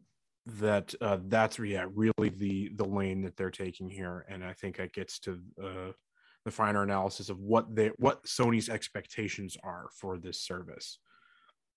[0.59, 4.77] that uh, that's yeah really the the lane that they're taking here, and I think
[4.77, 5.91] that gets to uh,
[6.45, 10.99] the finer analysis of what they what Sony's expectations are for this service.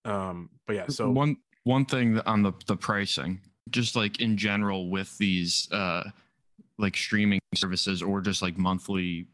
[0.05, 4.91] Um, but yeah, so one one thing on the the pricing, just like in general
[4.91, 6.05] with these uh
[6.79, 9.27] like streaming services or just like monthly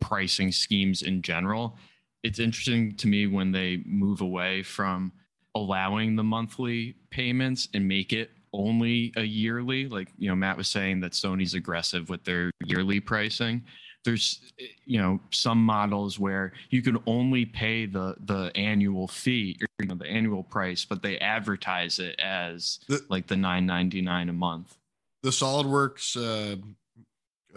[0.00, 1.76] pricing schemes in general,
[2.22, 5.12] it's interesting to me when they move away from
[5.54, 9.88] allowing the monthly payments and make it only a yearly.
[9.88, 13.64] Like you know Matt was saying that Sony's aggressive with their yearly pricing
[14.04, 14.40] there's
[14.84, 19.88] you know some models where you can only pay the the annual fee or you
[19.88, 24.76] know the annual price but they advertise it as The- like the 9.99 a month
[25.22, 26.56] the SolidWorks uh,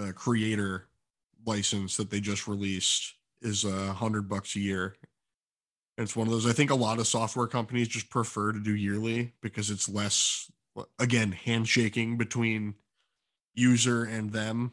[0.01, 0.88] uh, creator
[1.45, 4.95] license that they just released is a hundred bucks a year.
[5.97, 6.47] And it's one of those.
[6.47, 10.51] I think a lot of software companies just prefer to do yearly because it's less,
[10.99, 12.75] again, handshaking between
[13.54, 14.71] user and them.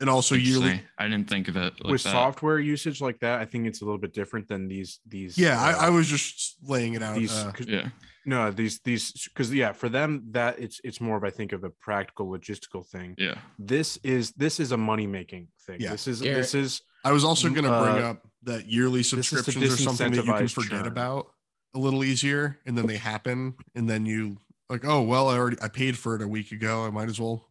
[0.00, 0.82] And also yearly.
[0.98, 2.12] I didn't think of it like with that.
[2.12, 5.38] software usage like that, I think it's a little bit different than these these.
[5.38, 7.16] Yeah, uh, I, I was just laying it out.
[7.16, 7.88] these uh, 'cause- yeah
[8.28, 11.62] no these these because yeah for them that it's it's more of I think of
[11.64, 13.14] a practical logistical thing.
[13.16, 15.80] yeah This is this is a money making thing.
[15.80, 15.92] Yeah.
[15.92, 19.02] This is Garrett- this is I was also going to bring uh, up that yearly
[19.04, 20.86] subscriptions are something that you can forget churn.
[20.88, 21.28] about
[21.74, 25.56] a little easier, and then they happen, and then you like, oh well, I already
[25.62, 26.84] I paid for it a week ago.
[26.84, 27.46] I might as well.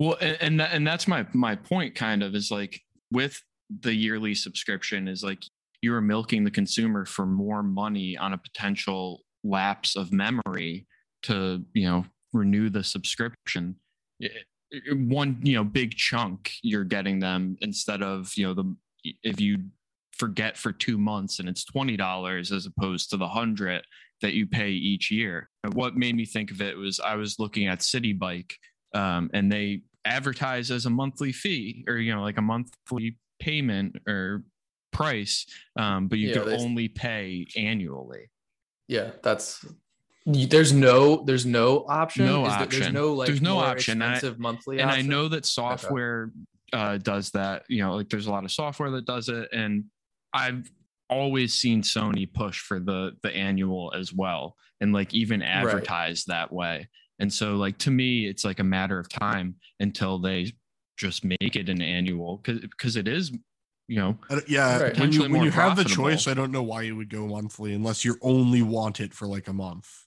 [0.00, 1.94] Well, and and, that's my my point.
[1.94, 2.80] Kind of is like
[3.12, 3.40] with
[3.82, 5.44] the yearly subscription is like
[5.82, 10.86] you are milking the consumer for more money on a potential lapse of memory
[11.24, 13.76] to you know renew the subscription.
[14.90, 18.74] One you know big chunk you're getting them instead of you know the
[19.22, 19.58] if you
[20.16, 23.84] forget for two months and it's twenty dollars as opposed to the hundred
[24.22, 25.50] that you pay each year.
[25.72, 28.54] What made me think of it was I was looking at Citi Bike,
[28.94, 33.96] um, and they advertise as a monthly fee or you know like a monthly payment
[34.06, 34.42] or
[34.92, 38.30] price, um, but you Yeah, could they- only pay annually.
[38.88, 39.64] Yeah, that's
[40.26, 42.26] there's no there's no option.
[42.26, 44.02] No Is there- there's no like There's no option.
[44.02, 44.80] I- monthly.
[44.80, 46.30] and I know that software
[46.72, 47.64] uh, does that.
[47.68, 49.84] You know, like there's a lot of software that does it, and
[50.32, 50.70] I've
[51.08, 56.52] always seen Sony push for the the annual as well, and like even advertise that
[56.52, 56.88] way.
[57.20, 60.52] And so, like to me, it's like a matter of time until they
[60.96, 63.30] just make it an annual because because it is,
[63.88, 64.98] you know, yeah, Right.
[64.98, 67.74] when you when you have the choice, I don't know why you would go monthly
[67.74, 70.06] unless you only want it for like a month.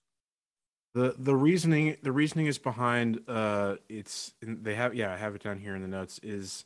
[0.95, 5.43] the the reasoning the reasoning is behind uh it's they have yeah i have it
[5.43, 6.65] down here in the notes is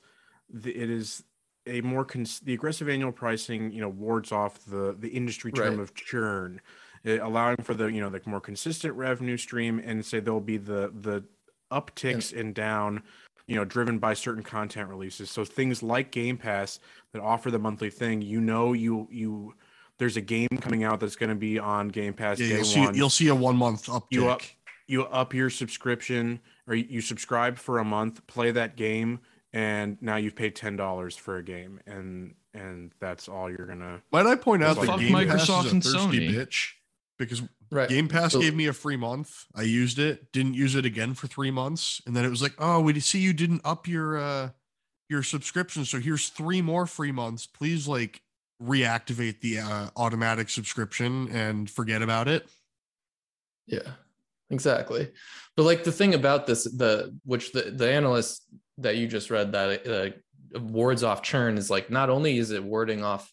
[0.50, 1.24] the, it is
[1.66, 5.76] a more cons- the aggressive annual pricing you know wards off the the industry term
[5.76, 5.80] Right.
[5.80, 6.60] of churn
[7.08, 10.58] Eh, allowing for the you know the more consistent revenue stream and say there'll be
[10.58, 11.24] the the
[11.72, 13.02] upticks and down
[13.48, 16.80] you know driven by certain content releases so things like game pass
[17.14, 19.54] that offer the monthly thing you know you you
[20.00, 22.66] there's a game coming out that's going to be on game pass Yeah, day you'll
[22.66, 24.04] see one you'll see a one month uptick.
[24.12, 24.42] You up-
[24.90, 29.20] you up your subscription or you, you subscribe for a month, play that game,
[29.52, 34.02] and now you've paid ten dollars for a game, and and that's all you're gonna.
[34.12, 36.34] Might I point out Fuck that Game Pass Microsoft is a and thirsty Sony.
[36.34, 36.72] bitch
[37.18, 37.90] because right.
[37.90, 39.46] Game Pass So- gave me a free month.
[39.56, 42.54] I used it, didn't use it again for three months, and then it was like,
[42.60, 44.50] oh, we see you didn't up your uh
[45.10, 47.46] your subscription, so here's three more free months.
[47.46, 48.22] Please like
[48.62, 52.48] reactivate the uh, automatic subscription and forget about it.
[53.68, 53.92] Yeah,
[54.50, 55.12] exactly.
[55.56, 58.44] But like the thing about this, the which the the analyst
[58.80, 62.64] that you just read that uh, wards off churn is like not only is it
[62.64, 63.32] warding off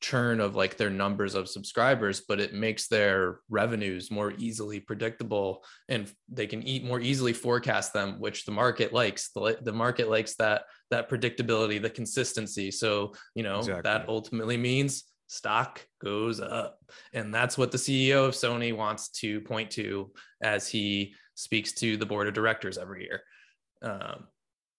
[0.00, 5.64] churn of like their numbers of subscribers, but it makes their revenues more easily predictable
[5.88, 9.30] and they can eat more easily forecast them, which the market likes.
[9.34, 12.70] The the market likes that that predictability, the consistency.
[12.70, 13.82] So you know Exactly.
[13.82, 16.78] that ultimately means stock goes up.
[17.12, 21.96] And that's what the CEO of Sony wants to point to as he speaks to
[21.96, 23.22] the board of directors every year.
[23.82, 24.28] Um,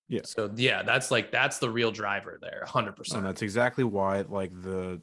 [0.09, 0.21] Yeah.
[0.23, 3.17] So yeah, that's like that's the real driver there, hundred And percent.
[3.19, 5.01] And that's exactly why like the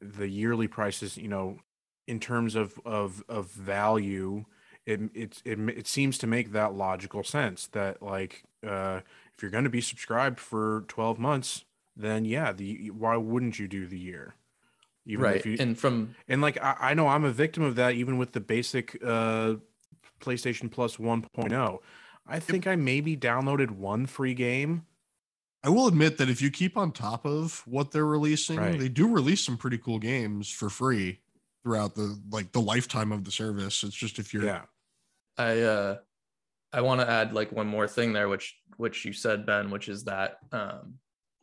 [0.00, 1.58] the yearly prices, you know,
[2.06, 4.44] in terms of of of value,
[4.86, 9.00] it it it, it seems to make that logical sense that like uh
[9.34, 11.64] if you're going to be subscribed for 12 months,
[11.96, 14.34] then yeah, the why wouldn't you do the year?
[15.06, 15.36] Even Right.
[15.36, 18.18] if you and from And like I, I know I'm a victim of that even
[18.18, 19.54] with the basic uh
[20.20, 21.78] PlayStation Plus 1.0.
[22.30, 24.86] I think I maybe downloaded one free game.
[25.62, 28.78] I will admit that if you keep on top of what they're releasing, Right.
[28.78, 31.20] they do release some pretty cool games for free
[31.62, 33.82] throughout the like the lifetime of the service.
[33.84, 34.62] It's just if you're Yeah.
[35.36, 35.98] I uh
[36.72, 39.88] I want to add like one more thing there, which which you said, Ben, which
[39.88, 40.94] is that um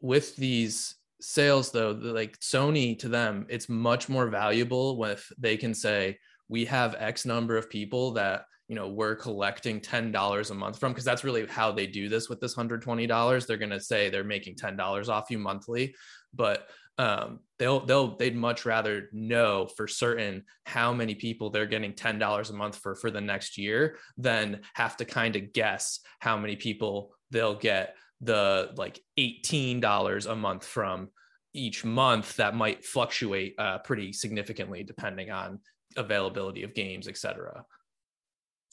[0.01, 5.57] with these sales though, the, like Sony to them, it's much more valuable if they
[5.57, 10.51] can say we have X number of people that you know we're collecting ten dollars
[10.51, 13.45] a month from because that's really how they do this with this hundred twenty dollars.
[13.45, 15.95] They're gonna say they're making ten dollars off you monthly,
[16.33, 21.93] but um, they'll they'll they'd much rather know for certain how many people they're getting
[21.93, 25.99] ten dollars a month for for the next year than have to kind of guess
[26.19, 31.09] how many people they'll get the like eighteen dollars a month from
[31.53, 35.59] each month that might fluctuate uh, pretty significantly depending on
[35.95, 37.63] availability of games, etc.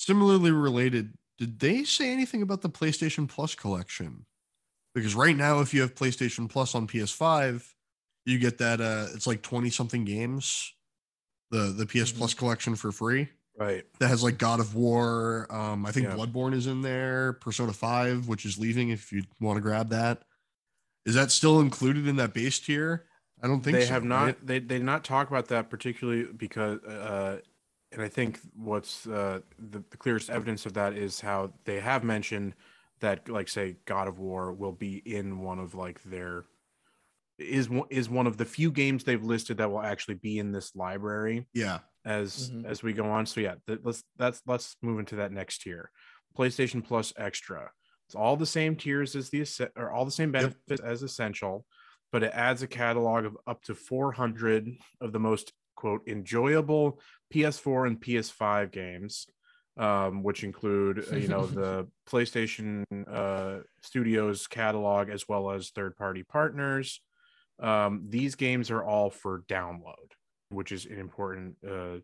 [0.05, 4.27] similarly related, did they say anything about the PlayStation Plus collection?
[4.95, 7.65] Because right now, if you have PlayStation Plus on PS5,
[8.27, 10.73] you get that uh it's like 20 something games,
[11.51, 12.19] the the PS Mhm.
[12.19, 13.29] Plus collection for free.
[13.57, 13.85] Right.
[14.01, 15.47] That has like God of War.
[15.51, 16.15] Um, I think Yeah.
[16.17, 20.25] Bloodborne is in there, Persona 5, which is leaving if you want to grab that.
[21.07, 23.07] Is that still included in that base tier?
[23.43, 24.47] I don't think they so, have not right?
[24.47, 27.41] they they did not talk about that particularly because uh
[27.95, 32.05] and I think what's uh the, the clearest evidence of that is how they have
[32.05, 32.55] mentioned
[33.01, 36.45] that like say God of War will be in one of like their
[37.39, 40.53] is one is one of the few games they've listed that will actually be in
[40.53, 41.81] this library Yeah.
[42.05, 42.65] as Mhm.
[42.65, 43.27] as we go on.
[43.27, 45.91] So yeah, th- let's that's let's move into that next tier.
[46.37, 47.71] PlayStation Plus Extra.
[48.07, 49.45] It's all the same tiers as the
[49.77, 50.43] or all the same Yep.
[50.43, 51.67] benefits as Essential,
[52.13, 54.69] but it adds a catalog of up to 400
[55.01, 55.53] of the most
[55.85, 56.99] quote enjoyable
[57.31, 59.27] PS4 and PS5 games,
[59.77, 65.95] um, which include uh, you know the PlayStation uh, Studios catalog as well as third
[65.99, 67.01] party partners.
[67.61, 70.09] Um, these games are all for download,
[70.49, 71.99] which is an important uh,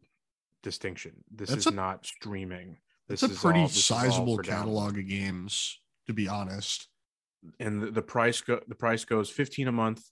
[0.62, 1.12] distinction.
[1.34, 2.76] This That's is a- not streaming.
[3.08, 4.46] This is a pretty all- this is all sizable for download.
[4.48, 6.86] catalog of games, to be honest.
[7.58, 10.02] and the, the price go the price goes 15 a month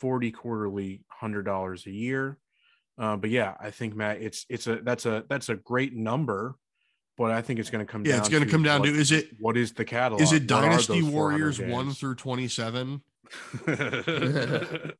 [0.00, 2.36] 40 quarterly hundred dollars a year
[2.98, 6.54] uh, but yeah i think matt it's it's a that's a that's a great number
[7.16, 8.94] but i think it's going to come Yeah, it's going to come down what- to
[8.94, 10.20] is it what is the catalog?
[10.22, 13.02] is it Dynasty Warriors one through twenty seven?
[13.66, 14.92] i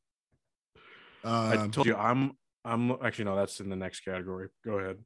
[1.25, 2.33] Uh, told you i'm
[2.65, 4.49] i'm actually no that's in the next category.
[4.65, 4.99] Go ahead.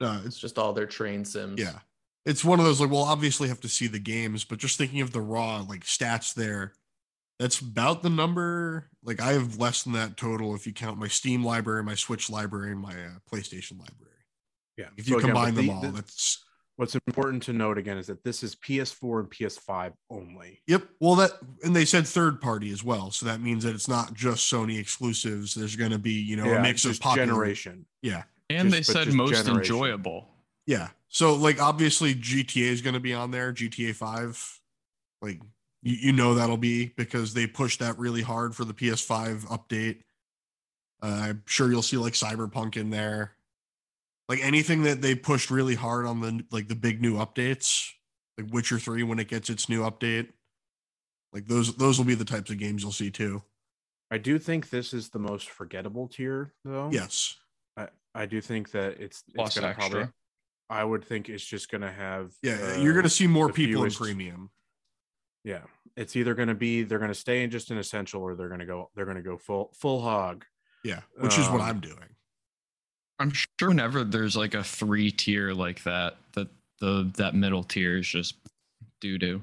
[0.00, 1.60] Uh, It's it's just all their train sims.
[1.60, 1.78] yeah,
[2.26, 5.00] it's one of those like we'll obviously have to see the games, but just thinking
[5.00, 6.72] of the raw like stats there,
[7.42, 8.88] that's about the number.
[9.04, 12.30] Like I have less than that total if you count my Steam library, my Switch
[12.30, 14.22] library, and my uh, PlayStation library.
[14.76, 16.44] yeah If So you again, but combine them the- all, the- that's
[16.76, 20.84] what's important to note again is that this is ps4 and ps5 only Yep.
[21.00, 21.32] Well, that
[21.64, 24.78] and they said third party as well, so that means that it's not just Sony
[24.78, 25.54] exclusives.
[25.54, 27.26] There's going to be you know yeah, a mix of just popular.
[27.26, 29.58] generation Yeah, And Just- they said most generation.
[29.74, 30.28] enjoyable.
[30.66, 30.88] yeah.
[31.08, 33.52] So like obviously GTA is going to be on there.
[33.52, 34.60] GTA Five,
[35.20, 35.40] like
[35.82, 40.00] you, you know that'll be because they pushed that really hard for the PS5 update.
[41.02, 43.32] Uh, I'm sure you'll see like Cyberpunk in there,
[44.28, 47.88] like anything that they pushed really hard on the like the big new updates,
[48.38, 50.28] like Witcher Three when it gets its new update.
[51.32, 53.42] Like those, those will be the types of games you'll see too.
[54.10, 57.36] i do think this is the most forgettable tier though Yes.
[57.78, 59.88] I, I do think that it's, it's gonna extra.
[59.90, 60.12] probably
[60.68, 63.82] I would think it's just gonna have Yeah, uh, you're going to see more people
[63.82, 64.50] fewest- in premium.
[65.44, 65.62] Yeah
[65.96, 68.90] it's either gonna be they're gonna stay in just an essential or they're gonna go
[68.94, 70.44] they're gonna go full full hog
[70.84, 72.16] Yeah, which is what Um, I'm doing.
[73.18, 76.48] I'm sure whenever there's like a three tier like that, that
[76.80, 78.34] the that middle tier is just
[79.00, 79.42] doo doo.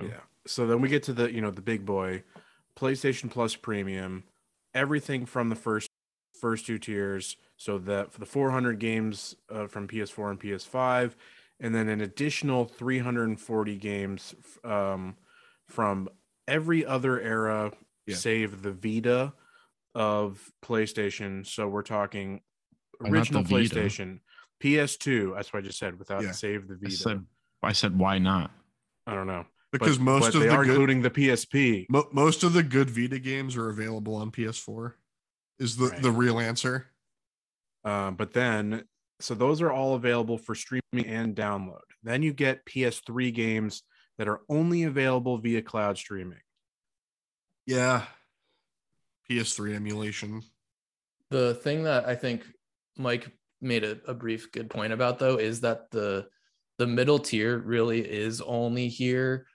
[0.00, 2.22] Yeah so then we get to the you know the big boy
[2.78, 4.24] PlayStation Plus Premium
[4.74, 5.88] everything from the first
[6.40, 11.12] first two tiers so that for the 400 games uh, from PS4 and PS5
[11.60, 15.16] and then an additional 340 games um,
[15.68, 16.08] from
[16.46, 17.72] every other era
[18.06, 18.16] Yeah.
[18.16, 19.32] save the Vita
[19.94, 21.46] of PlayStation.
[21.46, 22.42] So we're talking
[23.00, 23.42] original?
[23.44, 24.20] PlayStation,
[24.62, 25.34] PS2.
[25.34, 26.32] That's what I just said without Yeah.
[26.32, 26.96] save the I Vita.
[26.96, 27.26] said,
[27.62, 28.50] I said, why not?
[29.06, 31.86] I don't know Because But- most but of they the are good, including the PSP.
[31.88, 34.94] mo- most of the good Vita games are available on PS4.
[35.58, 36.02] Is the Right.
[36.02, 36.90] the real answer?
[37.84, 38.86] Um, but then,
[39.20, 41.82] so those are all available for streaming and download.
[42.04, 43.82] Then you get PS3 games
[44.18, 46.40] that are only available via cloud streaming.
[47.66, 48.04] Yeah.
[49.30, 50.42] PS3 emulation.
[51.30, 52.44] The thing that I think
[52.96, 56.26] Mike made a, a brief good point about though is that the
[56.78, 59.46] the middle tier really is only here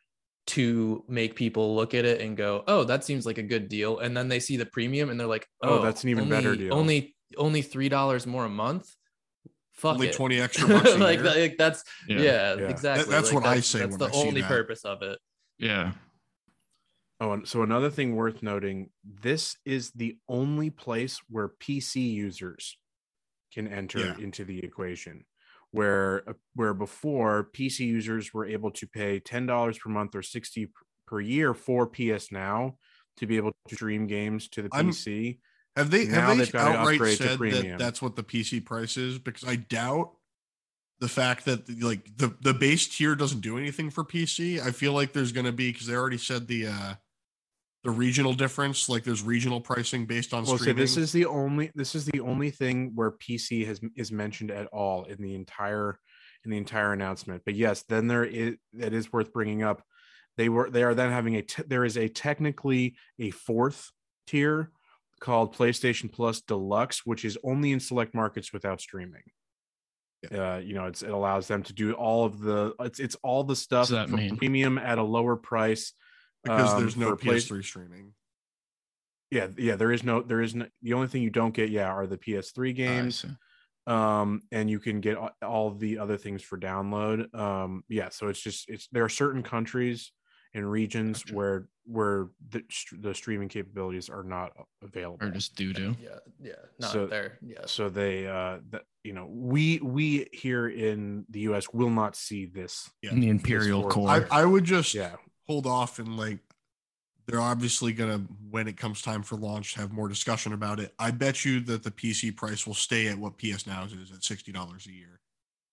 [0.47, 3.99] to make people look at it and go, "Oh, that seems like a good deal,"
[3.99, 6.55] and then they see the premium and they're like, Oh, "Oh, that's an even better
[6.55, 8.89] deal." Only only three dollars more a month.
[9.79, 10.13] Fuck Only it.
[10.13, 12.53] 20 extra bucks like, that- like that's yeah, Yeah.
[12.67, 13.09] exactly.
[13.11, 14.47] that's Like, what I say That's when the I see only that.
[14.47, 15.17] purpose of it.
[15.57, 15.93] Yeah.
[17.21, 22.77] Oh, and so another thing worth noting this is the only place where PC users
[23.53, 24.15] can enter Yeah.
[24.19, 25.25] into the equation.
[25.71, 30.23] Where uh, where before PC users were able to pay ten dollars per month or
[30.23, 30.71] sixty
[31.07, 32.77] per year for PS Now
[33.17, 35.39] to be able to stream games to the I'm- PC.
[35.75, 39.17] Have they Now have they outright said that that's what the PC price is?
[39.17, 40.11] Because I doubt
[40.99, 44.59] the fact that like the the base tier doesn't do anything for PC.
[44.59, 46.93] I feel like there's going to be because they already said the uh
[47.83, 48.89] the regional difference.
[48.89, 52.19] Like there's regional pricing based on Well, so this is the only this is the
[52.19, 55.99] only thing where PC has is mentioned at all in the entire
[56.43, 57.43] in the entire announcement.
[57.45, 59.83] But yes, then there is that is worth bringing up.
[60.37, 63.91] They were they are then having a te- there is a technically a fourth
[64.27, 64.71] tier
[65.19, 69.23] called PlayStation Plus Deluxe, which is only in select markets without streaming.
[70.33, 73.43] Uh, you know, it's it allows them to do all of the it's it's all
[73.43, 74.35] the stuff that mean?
[74.37, 75.93] premium at a lower price.
[76.43, 78.13] because um, there's no for PS3 streaming.
[79.31, 81.87] Yeah, yeah, there is no there is no the only thing you don't get, yeah,
[81.87, 83.25] are the PS3 games.
[83.87, 88.27] um and you can get a- all the other things for download um yeah so
[88.27, 90.11] it's just it's there are certain countries
[90.53, 91.35] and regions Gotcha.
[91.35, 92.63] where where the,
[92.99, 94.51] the streaming capabilities are not
[94.83, 95.95] available Or just doo doo.
[96.01, 96.09] Yeah,
[96.39, 97.39] yeah, not So- there.
[97.41, 97.61] Yeah.
[97.65, 102.45] so they uh that you know we we here in the us will not see
[102.45, 103.11] this Yeah.
[103.11, 104.09] In the Imperial for- Core.
[104.09, 105.15] I, I would just yeah
[105.47, 106.39] hold off and like
[107.25, 108.19] they're obviously gonna
[108.49, 110.93] when it comes time for launch have more discussion about it.
[110.99, 114.23] I bet you that the PC price will stay at what PS Now is at
[114.23, 115.19] sixty dollars a year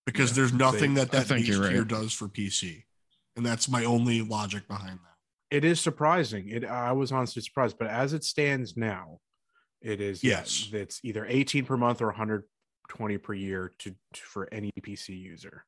[0.06, 1.88] because Yeah, there's nothing they- that that think base you're right.
[1.88, 2.84] does for PC,
[3.36, 5.15] and that's my only logic behind that.
[5.50, 9.18] It is surprising it i was honestly surprised but as it stands now
[9.82, 10.68] it is Yes.
[10.72, 15.64] it's either 18 per month or 120 per year to, to for any PC user.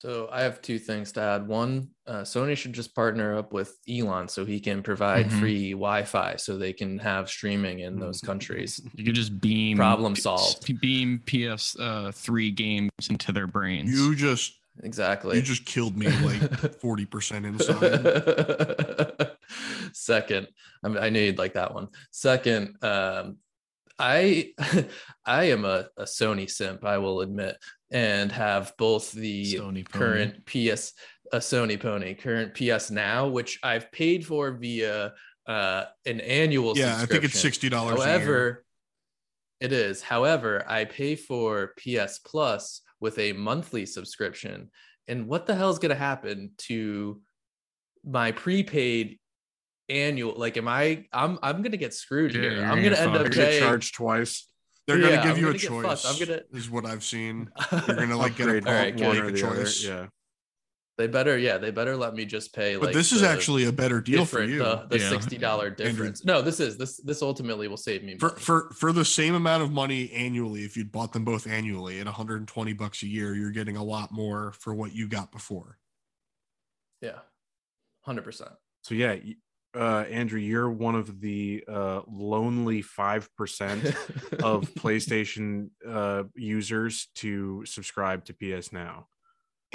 [0.00, 1.46] So I have two things to add.
[1.46, 5.38] One, uh, Sony should just partner up with Elon so he can provide Mhm.
[5.40, 8.80] free Wi-Fi so they can have streaming in those countries.
[8.94, 10.80] You could just beam Problem solved.
[10.80, 13.90] Beam PS uh, three games into their brains.
[13.90, 15.36] You just Exactly.
[15.36, 16.40] you just killed me like
[16.80, 19.30] forty percent inside.
[19.92, 20.48] Second,
[20.84, 21.88] I, mean, I knew you'd like that one.
[22.10, 23.38] Second, um,
[23.98, 24.52] I
[25.24, 27.56] I am a, a Sony simp, I will admit,
[27.90, 29.82] and have both the Sony pony.
[29.84, 30.92] current PS
[31.32, 35.12] a Sony Pony current PS Now, which I've paid for via
[35.46, 36.76] uh, an annual.
[36.76, 38.02] Yeah, I think it's sixty dollars.
[38.02, 38.64] However,
[39.60, 40.02] it is.
[40.02, 44.70] However, I pay for PS Plus with a monthly subscription.
[45.08, 47.20] And what the hell is going to happen to
[48.04, 49.18] my prepaid
[49.88, 50.34] annual?
[50.36, 51.06] Like, am I?
[51.12, 52.64] I'm I'm going to get screwed Yeah, here.
[52.64, 53.26] I'm gonna end fuck.
[53.26, 53.62] up You're paying.
[53.62, 54.48] charged twice.
[54.86, 56.02] they're gonna give I'm you a gonna get choice.
[56.02, 56.20] fucked.
[56.20, 57.50] I'm gonna- is what I've seen.
[57.72, 59.00] You're gonna like get a Upgrade All right, pump, good.
[59.00, 59.56] make one or a the other.
[59.64, 59.84] choice.
[59.84, 60.06] Yeah.
[60.98, 62.76] They better, yeah, they better let me just pay.
[62.76, 64.60] But like this is actually a better deal for you.
[64.60, 65.10] The, the Yeah.
[65.10, 66.24] sixty dollar difference.
[66.24, 68.40] No, this is this this ultimately will save me for money.
[68.40, 72.06] for for the same amount of money annually if you'd bought them both annually at
[72.06, 75.78] 120 bucks a year you're getting a lot more for what you got before
[77.02, 77.18] yeah,
[78.00, 78.52] hundred percent.
[78.82, 79.16] So yeah,
[79.78, 83.84] uh, Andrew, you're one of the uh, lonely five percent
[84.42, 89.08] of PlayStation uh, users to subscribe to PS Now.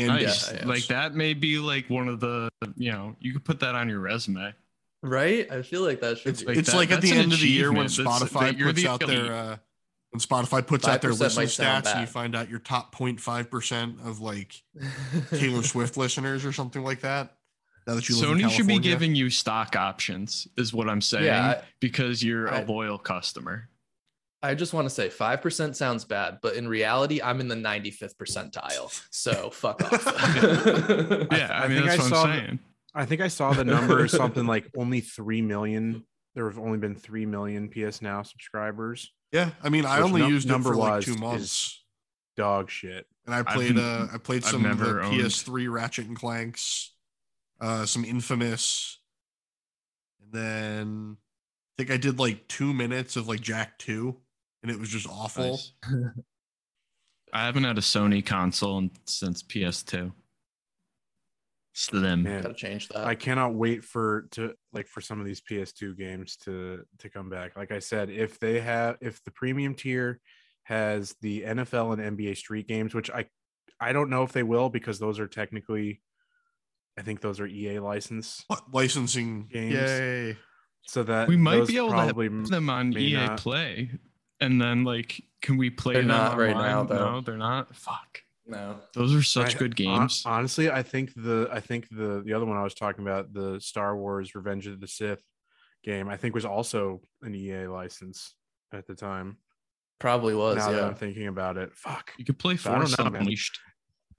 [0.02, 0.52] And Nice.
[0.52, 0.68] Yeah, yeah.
[0.68, 3.90] Like that may be like one of the you know you could put that on
[3.90, 4.54] your resume.
[5.04, 5.52] right?
[5.52, 6.54] I feel like that should it's, be.
[6.54, 9.00] it's that- like at the end of the year when spotify that puts the out
[9.06, 9.58] their uh
[10.12, 14.06] when spotify puts out their 5% listen stats and you find out your top 0.5%
[14.06, 14.62] of like
[15.32, 17.38] taylor swift listeners or something like that
[17.88, 21.02] now that you live in Sony should be giving you stock options, is what I'm
[21.02, 23.70] saying, Yeah, because you're a I- loyal customer.
[24.44, 27.56] I just want to say five percent sounds bad, but in reality, I'm in the
[27.56, 28.92] 95th percentile.
[29.12, 30.06] So fuck off.
[31.32, 32.60] Yeah, I, I mean think that's I what saw I'm the-
[32.94, 36.06] I think I saw the number something like only three million.
[36.36, 39.12] There have only been three million PS Now subscribers.
[39.32, 41.84] yeah i mean i Which only num- used it for like number-wise two months
[42.38, 43.06] Dog shit.
[43.26, 46.94] and I played uh I played some of the owned- PS3 Ratchet and Clanks,
[47.60, 48.98] uh some Infamous,
[50.22, 54.16] and then I think I did like two minutes of like Jak 2,
[54.62, 55.52] and it was just awful.
[55.52, 55.74] Nice.
[57.34, 60.12] I haven't had a Sony console since PS2.
[61.74, 62.24] Slim.
[62.24, 63.08] Man, Gotta change that.
[63.08, 67.30] I cannot wait for to like for some of these PS2 games to to come
[67.30, 67.56] back.
[67.56, 70.20] Like I said, if they have if the premium tier
[70.64, 73.26] has the NFL and NBA Street games, which I
[73.80, 76.02] I don't know if they will because those are technically
[77.00, 78.44] I think those are EA license.
[78.48, 79.74] What licensing Games.
[79.74, 80.38] Yay.
[80.84, 82.18] So that We might be able to have
[82.50, 83.40] them on EA not.
[83.40, 83.92] Play,
[84.42, 87.12] and then like, can we play They're them not right now, though.
[87.14, 87.74] No, they're not.
[87.76, 88.22] Fuck.
[88.46, 88.76] no.
[88.94, 90.24] Those are such I- good hon- games.
[90.26, 93.60] honestly, I think the I think the the other one I was talking about, the
[93.62, 95.24] Star Wars Revenge of the Sith
[95.84, 98.36] game, I think was also an EA license
[98.74, 99.38] at the time.
[100.00, 100.58] Probably was.
[100.58, 100.84] now that.
[100.84, 102.12] I'm thinking about it, fuck.
[102.18, 103.22] you could play I don't Force know, man.
[103.22, 103.60] Unleashed.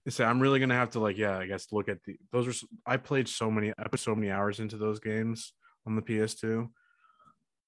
[0.09, 2.66] So I'm really gonna have to like, yeah, I guess look at the those are.
[2.87, 3.73] I played so many.
[3.79, 5.53] I put so many hours into those games
[5.87, 6.68] on the PS2.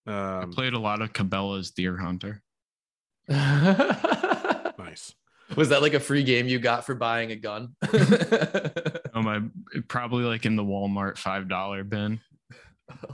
[0.06, 2.42] I Um, played a lot of Cabela's Deer Hunter.
[3.28, 5.14] nice.
[5.56, 7.74] was that like a free game you got for buying a gun?
[9.16, 9.40] Oh my!
[9.86, 12.18] Probably like in the Walmart five dollar bin.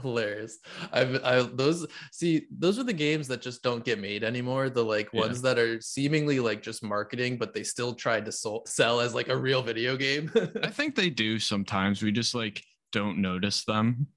[0.01, 0.57] Hilarious.
[0.91, 4.71] I've I those see those are the games that just don't get made anymore.
[4.71, 5.19] The like Yeah.
[5.21, 9.13] ones that are seemingly like just marketing, but they still tried to sol- sell as
[9.13, 10.31] like a real video game.
[10.63, 12.01] I think they do sometimes.
[12.01, 14.07] We just like don't notice them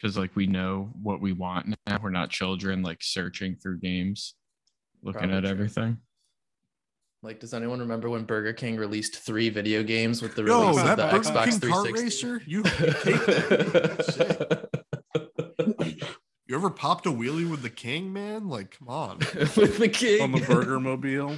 [0.00, 1.98] because like we know what we want now.
[2.02, 4.34] We're not children like searching through games,
[5.02, 5.50] looking Probably at true.
[5.50, 5.98] everything.
[7.22, 10.76] like, does anyone remember when Burger King released three video games with the Yo, release
[10.82, 12.02] that of the Burger Xbox King kart 360?
[12.02, 14.04] racer, you, you take that.
[14.06, 16.00] Sick.
[16.46, 18.48] You ever popped a wheelie with the king, man?
[18.48, 19.18] Like, come on.
[19.18, 21.36] with the king On the Burger Mobile.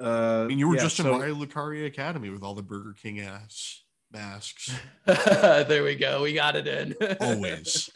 [0.00, 2.62] Uh, I mean, you were yeah, just in so- Riley Lucaria Academy with all the
[2.62, 3.81] Burger King ass
[4.12, 4.70] masks.
[5.06, 6.22] there we go.
[6.22, 6.94] We got it in.
[7.20, 7.90] Always.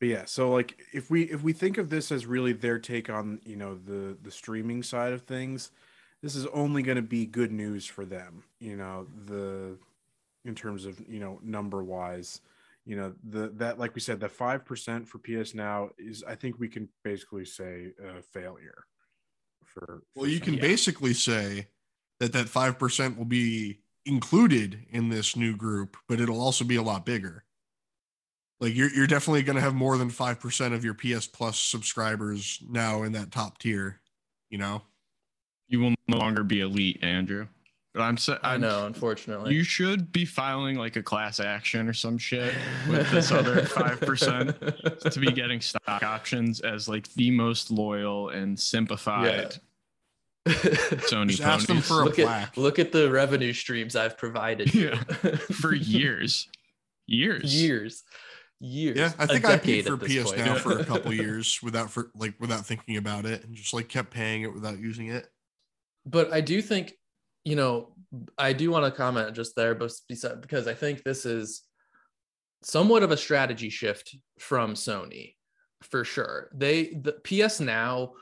[0.00, 3.10] but yeah so like if we if we think of this as really their take
[3.10, 5.70] on you know the the streaming side of things
[6.22, 9.76] this is only going to be good news for them you know the
[10.44, 12.40] in terms of you know number wise
[12.86, 16.58] you know the that like we said the 5% for ps now is i think
[16.60, 18.84] we can basically say a failure
[19.64, 20.60] for Well, for you some- can Yeah.
[20.60, 21.66] basically say
[22.20, 26.82] that that 5% will be included in this new group, but it'll also be a
[26.82, 27.44] lot bigger.
[28.60, 32.60] Like you're you're definitely going to have more than 5% of your PS Plus subscribers
[32.68, 34.00] now in that top tier,
[34.50, 34.82] you know.
[35.68, 37.46] You will no longer be elite, Andrew.
[37.94, 39.54] But I'm so I I'm, know, unfortunately.
[39.54, 42.54] You should be filing like a class action or some shit
[42.88, 48.30] with this other five percent to be getting stock options as like the most loyal
[48.30, 49.58] and simplified
[50.46, 52.48] Sony Just ask them for a look plaque.
[52.48, 54.94] at look at the revenue streams I've provided you.
[55.60, 56.48] for years.
[57.06, 57.54] Years.
[57.54, 58.04] years,
[58.60, 58.96] years.
[58.98, 60.38] Yeah, I think I paid for PS point.
[60.38, 63.88] Now for a couple years without for like without thinking about it and just like
[63.88, 65.26] kept paying it without using it.
[66.06, 66.92] but I do think,
[67.44, 67.94] you know,
[68.36, 71.62] I do want to comment just there, but because I think this is
[72.62, 75.34] somewhat of a strategy shift from Sony,
[75.82, 76.50] for sure.
[76.54, 78.12] They the PS Now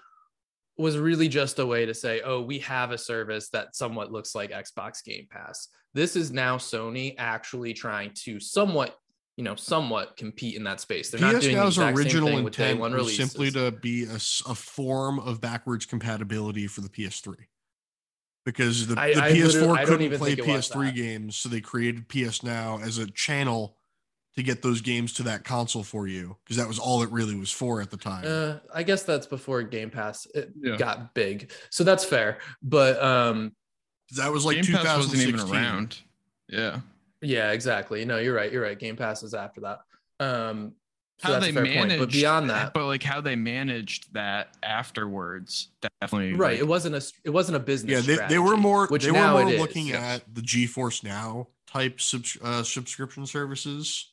[0.78, 4.34] was really just a way to say, oh, we have a service that somewhat looks
[4.34, 5.68] like Xbox Game Pass.
[5.94, 8.98] This is now Sony actually trying to somewhat,
[9.36, 11.10] you know, somewhat compete in that space.
[11.10, 13.30] They're not doing Now's the exact original same thing with day one releases.
[13.30, 17.36] simply to be a form of backwards compatibility for the PS3.
[18.44, 21.48] Because the, I- the I PS4 couldn't even play think it was PS3 games, so
[21.48, 23.76] they created PS Now as a channel
[24.36, 27.34] to get those games to that console for you, because that was all it really
[27.34, 28.24] was for at the time.
[28.26, 30.76] Uh, I guess that's before Game Pass it Yeah.
[30.76, 32.38] got big, so that's fair.
[32.62, 33.54] But um,
[34.16, 35.98] that was like Game Pass wasn't even around.
[36.48, 36.80] Yeah.
[37.22, 38.04] yeah, exactly.
[38.04, 38.52] No, you're right.
[38.52, 38.78] You're right.
[38.78, 39.80] Game Pass is after that.
[40.20, 40.74] Um,
[41.18, 41.74] so how that's they a fair point.
[41.88, 45.68] managed But beyond that, but like how they managed that afterwards
[46.00, 46.52] definitely right?
[46.52, 48.06] like, It wasn't a it wasn't a business.
[48.06, 50.14] Yeah, they, they were more which they were more looking yeah.
[50.14, 54.12] at the GeForce Now type subs, uh, subscription services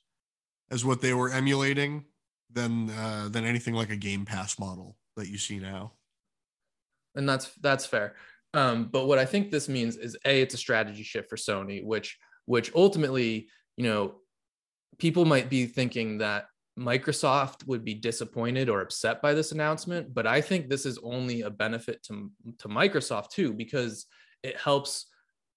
[0.73, 2.03] as what they were emulating
[2.51, 5.93] than uh, than anything like a Game Pass model that you see now.
[7.15, 8.15] and that's that's fair.
[8.53, 11.83] Um, but what I think this means is a it's a strategy shift for Sony,
[11.83, 13.47] which which ultimately,
[13.77, 14.15] you know,
[14.97, 16.45] people might be thinking that
[16.77, 21.41] Microsoft would be disappointed or upset by this announcement, but I think this is only
[21.41, 24.05] a benefit to to Microsoft too because
[24.41, 25.07] it helps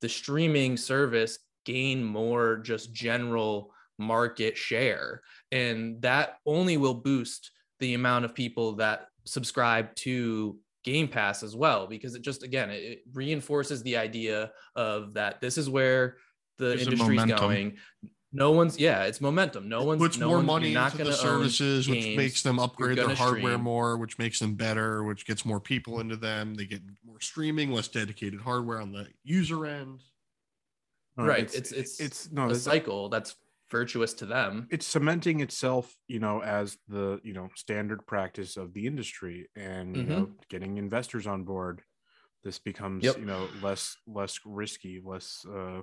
[0.02, 5.22] the streaming service gain more just general market share
[5.52, 11.56] and that only will boost the amount of people that subscribe to Game Pass as
[11.56, 16.16] well because it just again it, reinforces the idea of that this is where
[16.58, 17.76] the There's industry's going.
[18.32, 19.68] No one's yeah, it's momentum.
[19.68, 22.98] No one's Puts no more one's, money not into the services, which makes them upgrade
[22.98, 23.62] their hardware stream.
[23.62, 26.54] more, which makes them better, which gets more people into them.
[26.54, 30.02] They get more streaming, less dedicated hardware on the user end.
[31.16, 31.52] No, right.
[31.54, 33.36] It's it's it's no a cycle that's
[33.70, 34.68] virtuous to them.
[34.70, 39.96] it's cementing itself you know as the you know standard practice of the industry and
[39.96, 40.16] you Mhm.
[40.16, 41.82] know getting investors on board
[42.44, 43.16] this becomes Yep.
[43.16, 45.82] you know less less risky less uh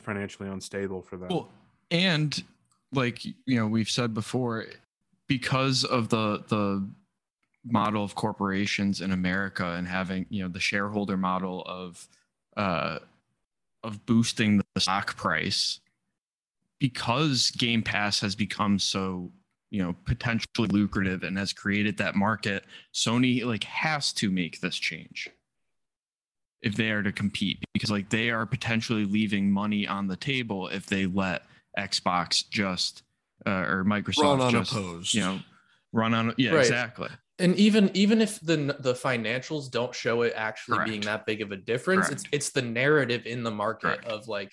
[0.00, 1.52] financially unstable for them Well,
[1.90, 2.44] and
[2.92, 4.66] like you know, we've said before,
[5.28, 6.88] because of the the
[7.64, 12.08] model of corporations in America and having you know the shareholder model of
[12.56, 13.00] uh
[13.84, 15.80] of boosting the stock price,
[16.82, 19.30] because Game Pass has become so
[19.70, 24.76] you know potentially lucrative and has created that market, Sony like has to make this
[24.76, 25.30] change
[26.60, 30.66] if they are to compete because like they are potentially leaving money on the table
[30.68, 31.42] if they let
[31.78, 33.04] Xbox just
[33.46, 35.14] uh, or Microsoft Run just unopposed.
[35.14, 35.38] you know
[35.92, 36.62] run on yeah Right.
[36.62, 41.42] exactly And even even if the the financials don't show it actually being that big
[41.42, 44.04] of a difference, it's it's the narrative in the market Correct.
[44.06, 44.52] of like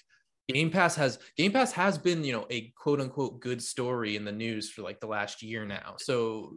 [0.51, 4.25] Game Pass has Game Pass has been, you know, a quote unquote good story in
[4.25, 5.95] the news for like the last year now.
[5.99, 6.53] So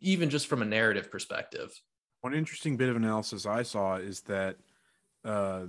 [0.00, 1.72] even just from a narrative perspective.
[2.20, 4.56] One interesting bit of analysis I saw is that
[5.24, 5.64] uh,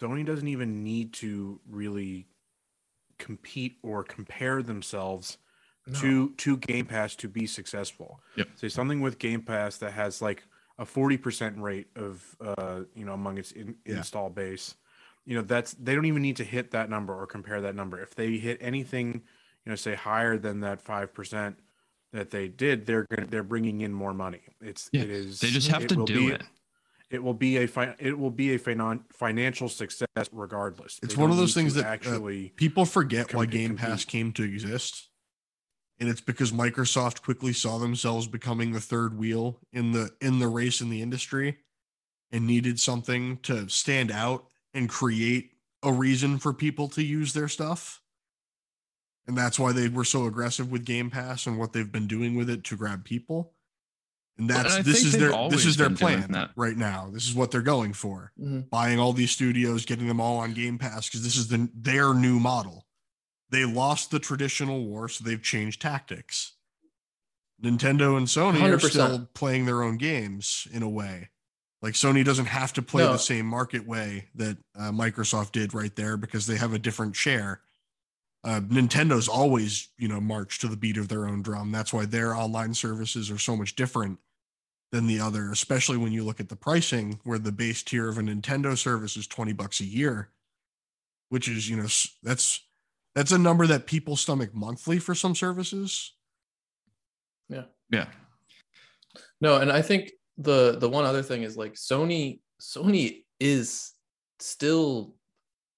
[0.00, 2.26] Sony doesn't even need to really
[3.18, 5.38] compete or compare themselves
[6.00, 8.20] to to Game Pass to be successful.
[8.36, 8.48] Yep.
[8.54, 10.44] Say something with Game Pass that has like
[10.78, 13.96] a forty percent rate of uh, you know among its in, Yeah.
[13.98, 14.76] install base.
[15.26, 18.00] You know that's they don't even need to hit that number or compare that number.
[18.00, 19.22] If they hit anything,
[19.64, 21.58] you know, say higher than that five percent
[22.12, 24.40] that they did, they're gonna they're bringing in more money.
[24.60, 26.42] It's Yeah, it is they just have to do be- it
[27.10, 30.98] it will be a fi- it will be a finan- financial success regardless.
[31.02, 33.76] It's They one of those things to that, uh, actually People forget why Com- Game
[33.76, 35.08] Pass came to exist.
[35.98, 40.48] And it's because Microsoft quickly saw themselves becoming the third wheel in the in the
[40.48, 41.58] race in the industry
[42.32, 45.52] and needed something to stand out and create
[45.82, 48.02] a reason for people to use their stuff.
[49.26, 52.34] And that's why they were so aggressive with Game Pass and what they've been doing
[52.36, 53.52] with it to grab people.
[54.38, 57.10] And that's and this think is they've their this is their plan right now.
[57.12, 58.70] This is what they're going for Mhm.
[58.70, 62.14] buying all these studios, getting them all on Game Pass because this is the their
[62.14, 62.86] new model.
[63.50, 66.52] they lost the traditional war, so they've changed tactics.
[67.60, 68.90] Nintendo and Sony are 100%.
[68.92, 71.30] still playing their own games in a way.
[71.82, 73.12] Like Sony doesn't have to play No.
[73.12, 77.16] the same market way that uh, Microsoft did right there because they have a different
[77.16, 77.62] share.
[78.44, 81.72] Uh, Nintendo's always, you know, march to the beat of their own drum.
[81.72, 84.18] That's why their online services are so much different
[84.92, 88.18] than the other, especially when you look at the pricing, where the base tier of
[88.18, 90.30] a Nintendo service is twenty bucks a year,
[91.28, 91.86] which is, you know,
[92.22, 92.60] that's
[93.14, 96.12] that's a number that people stomach monthly for some services.
[97.48, 97.64] Yeah.
[97.90, 98.06] Yeah.
[99.40, 103.92] No, and I think the the one other thing is like Sony Sony is
[104.38, 105.14] still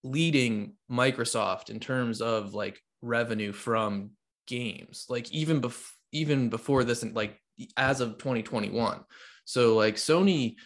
[0.05, 4.11] leading Microsoft in terms of like revenue from
[4.47, 5.07] games.
[5.09, 7.39] Like even bef- even before this and like
[7.77, 9.01] as of 2021.
[9.45, 10.57] So like Sony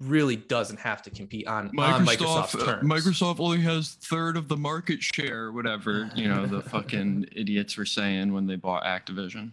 [0.00, 2.90] really doesn't have to compete on on Microsoft's Microsoft, uh, terms.
[2.90, 7.84] Microsoft only has third of the market share, whatever you know the fucking idiots were
[7.84, 9.52] saying when they bought Activision.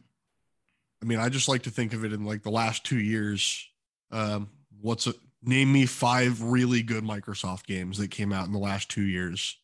[1.01, 3.69] I mean, I just like to think of it in like the last two years.
[4.12, 4.49] Um,
[4.82, 8.89] what's a, name me five really good Microsoft games that came out in the last
[8.89, 9.58] two years?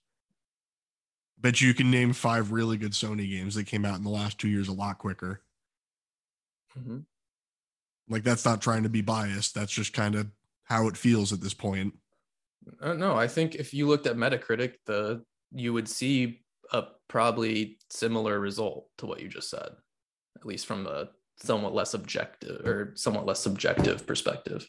[1.38, 4.39] Bet you can name five really good Sony games that came out in the last
[4.39, 5.41] two years a lot quicker.
[6.78, 7.06] Mhm.
[8.08, 9.54] Like that's not trying to be biased.
[9.54, 10.32] That's just kind of
[10.64, 11.94] how it feels at this point.
[12.80, 16.41] Uh, no, I think if you looked at Metacritic, the you would see
[16.72, 19.70] a probably similar result to what you just said,
[20.38, 24.67] at least from a somewhat less objective or somewhat less subjective perspective.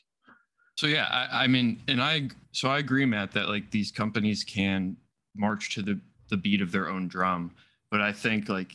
[0.77, 4.43] So yeah, I, I mean, and I so I agree, Matt, that like these companies
[4.45, 4.97] can
[5.37, 6.01] march to the
[6.31, 7.53] the beat of their own drum,
[7.91, 8.75] but I think like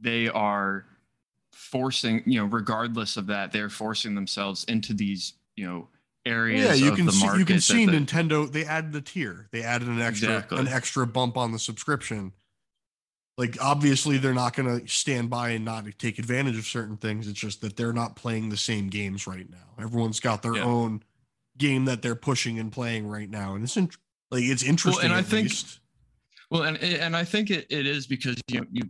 [0.00, 0.86] they are
[1.52, 5.88] forcing, you know, regardless of that, they're forcing themselves into these, you know,
[6.26, 6.64] areas.
[6.66, 8.50] Yeah, you of can the see market you can see the- Nintendo.
[8.50, 9.48] They added a tier.
[9.52, 10.58] They added an extra Exactly.
[10.58, 12.32] an extra bump on the subscription.
[13.36, 17.26] Like obviously they're not going to stand by and not take advantage of certain things.
[17.26, 19.82] It's just that they're not playing the same games right now.
[19.84, 20.64] Everyone's got their Yeah.
[20.64, 21.02] own
[21.58, 23.96] game that they're pushing and playing right now, and it's int-
[24.30, 25.10] like it's interesting.
[25.10, 25.80] I at think- least.
[26.50, 28.82] Well, and and I think it, it is because you you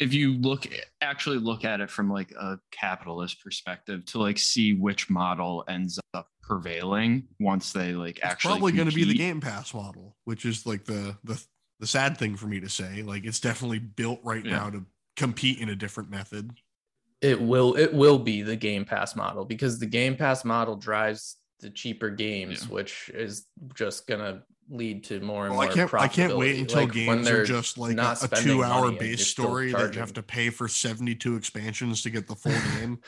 [0.00, 0.66] if you look
[1.00, 5.98] actually look at it from like a capitalist perspective to like see which model ends
[6.12, 9.14] up prevailing once they like it's actually probably going to be the.
[9.14, 11.42] Game Pass model, which is like the the
[11.80, 13.02] the sad thing for me to say.
[13.02, 14.50] Like it's definitely built right Yeah.
[14.52, 14.84] now to
[15.16, 16.52] compete in a different method.
[17.20, 21.36] It will it will be the Game Pass model because the Game Pass model drives
[21.58, 22.74] the cheaper games, Yeah.
[22.74, 25.92] which is just gonna lead to more and Well, I can't.
[25.94, 28.46] I can't wait until Like, when games are they're just like a, not a spending
[28.56, 32.52] two-hour base story that you have to pay for seventy-two expansions to get the full
[32.78, 33.00] game.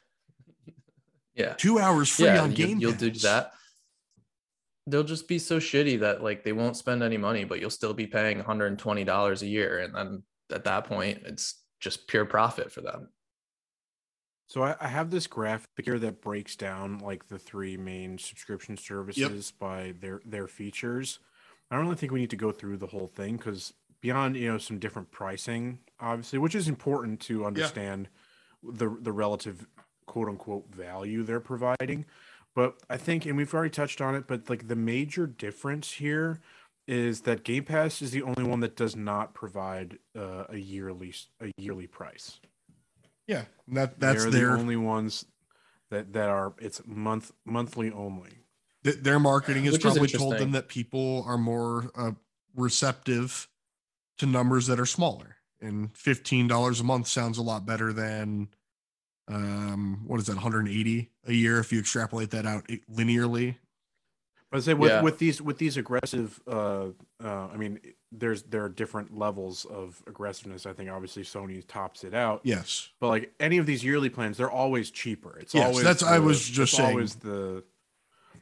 [1.34, 3.52] yeah Two hours free yeah, on you, Game you'll do that.
[4.86, 7.94] They'll just be so shitty that like they won't spend any money, but you'll still
[7.94, 10.22] be paying 120 dollars a year, and then
[10.52, 13.08] at that point, it's just pure profit for them.
[14.48, 18.76] So I, I have this graphic here that breaks down like the three main subscription
[18.76, 21.20] services by their their features.
[21.70, 23.72] I don't really think we need to go through the whole thing because
[24.02, 28.08] beyond you know some different pricing, obviously, which is important to understand
[28.62, 29.66] the the relative
[30.06, 32.04] quote unquote value they're providing.
[32.55, 36.40] But I think, and we've already touched on it, but like the major difference here
[36.86, 41.14] is that Game Pass is the only one that does not provide uh, a yearly
[41.40, 42.40] a yearly price.
[43.26, 45.24] Yeah, that that's They're their the only ones
[45.90, 48.30] that that are it's month monthly only.
[48.84, 52.12] th- their marketing has Which probably told them that people are more uh,
[52.55, 53.48] receptive
[54.18, 58.48] to numbers that are smaller, and fifteen dollars a month sounds a lot better than
[59.28, 63.56] um what is that 180 a year if you extrapolate that out linearly
[64.50, 65.02] But I say with, Yeah.
[65.02, 66.88] with these with these aggressive, uh,
[67.24, 70.66] uh, I mean, there's there are different levels of aggressiveness.
[70.66, 74.36] I think obviously Sony tops it out, yes but like any of these yearly plans,
[74.36, 75.38] they're always cheaper.
[75.38, 76.90] It's Yes, always that's- I was just it's saying.
[76.90, 77.64] always the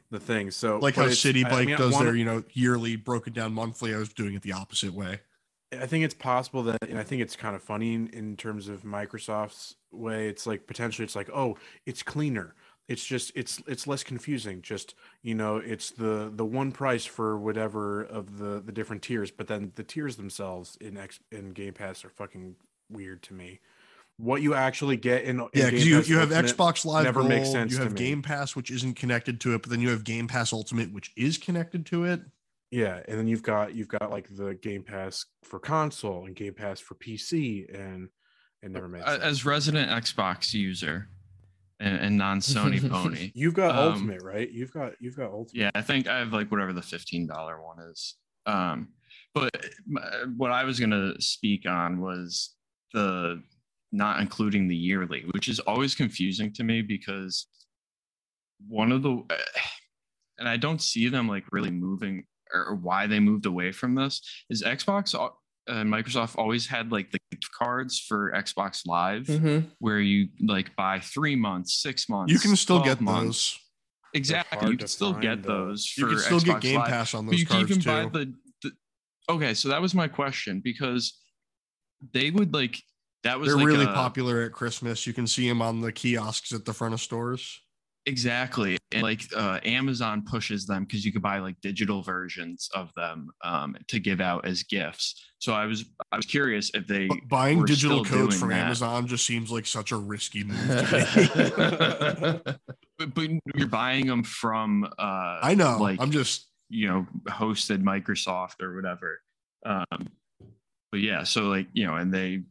[0.09, 0.51] the thing.
[0.51, 2.97] So like but how City I- I Bike mean, does one their you know yearly
[2.97, 5.21] broken down monthly i was doing it the opposite way
[5.79, 8.67] I think it's possible that, and I think it's kind of funny in, in terms
[8.67, 10.27] of Microsoft's way.
[10.27, 12.55] It's like potentially, it's like, oh, it's cleaner.
[12.87, 14.61] It's just, it's, it's less confusing.
[14.61, 19.31] Just, you know, it's the the one price for whatever of the the different tiers.
[19.31, 22.55] But then the tiers themselves in X in Game Pass are fucking
[22.89, 23.59] weird to me.
[24.17, 26.85] What you actually get in, in yeah Game because you, Pass you have Ultimate- xbox
[26.85, 27.97] live never makes sense you have me.
[27.97, 31.11] game pass which isn't connected to it but then you have game pass ultimate which
[31.17, 32.21] is connected to it
[32.71, 36.53] Yeah, and then you've got you've got like the Game Pass for console and Game
[36.53, 38.07] Pass for PC, and
[38.63, 39.21] it never makes sense.
[39.23, 41.09] as resident Xbox user
[41.81, 43.31] and, and non-Sony pony.
[43.35, 44.49] You've got Um, Ultimate, right?
[44.49, 45.59] You've got you've got Ultimate.
[45.61, 48.15] Yeah, I think I have like whatever the fifteen dollar one is.
[48.45, 48.89] Um,
[49.33, 49.51] but
[50.37, 52.55] what I was going to speak on was
[52.93, 53.43] the
[53.91, 57.47] not including the yearly, which is always confusing to me because
[58.67, 59.21] one of the,
[60.39, 62.23] and I don't see them like really moving
[62.53, 65.13] or why they moved away from this is Xbox
[65.67, 67.19] and Microsoft always had like the
[67.57, 69.69] cards for Xbox Live Mhm.
[69.79, 72.33] where you like buy three months, six months.
[72.33, 73.53] You can still get months.
[73.53, 73.59] those.
[74.13, 74.71] Exactly.
[74.71, 75.67] You can still find, get though.
[75.67, 76.89] those You can still get Game Live.
[76.89, 77.89] Pass on But those you can cards even too.
[77.89, 78.33] buy the,
[78.63, 78.71] the
[79.33, 81.17] okay so that was my question because
[82.13, 82.81] they would like
[83.23, 85.05] that was They're like really a- popular at Christmas.
[85.05, 87.61] You can see them on the kiosks at the front of stores.
[88.05, 92.91] Exactly and like uh, amazon pushes them because you could buy like digital versions of
[92.95, 97.07] them um, to give out as gifts so i was i was curious if they
[97.07, 98.65] But buying digital codes from that.
[98.65, 102.41] Amazon just seems like such a risky move to
[102.97, 105.77] but, but you're buying them from uh I know.
[105.79, 109.21] like I'm just you know hosted microsoft or whatever
[109.65, 110.07] um
[110.91, 112.41] but yeah so like you know and they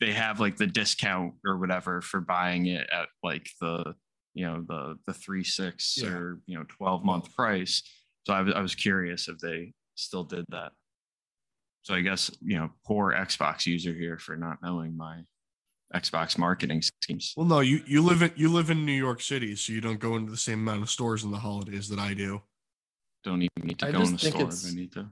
[0.00, 3.94] they have like the discount or whatever for buying it at like the
[4.38, 6.10] you know the the three six Yeah.
[6.10, 7.82] or you know 12 month price
[8.24, 10.70] so I was I was curious if they still did that
[11.82, 15.16] so i guess you know poor xbox user here for not knowing my
[15.96, 17.60] xbox marketing schemes well, no.
[17.60, 20.30] You you live in you live in New York City, so you don't go into
[20.30, 22.42] the same amount of stores in the holidays that I do.
[23.24, 25.04] don't even need to I go in the think store it's- if i need to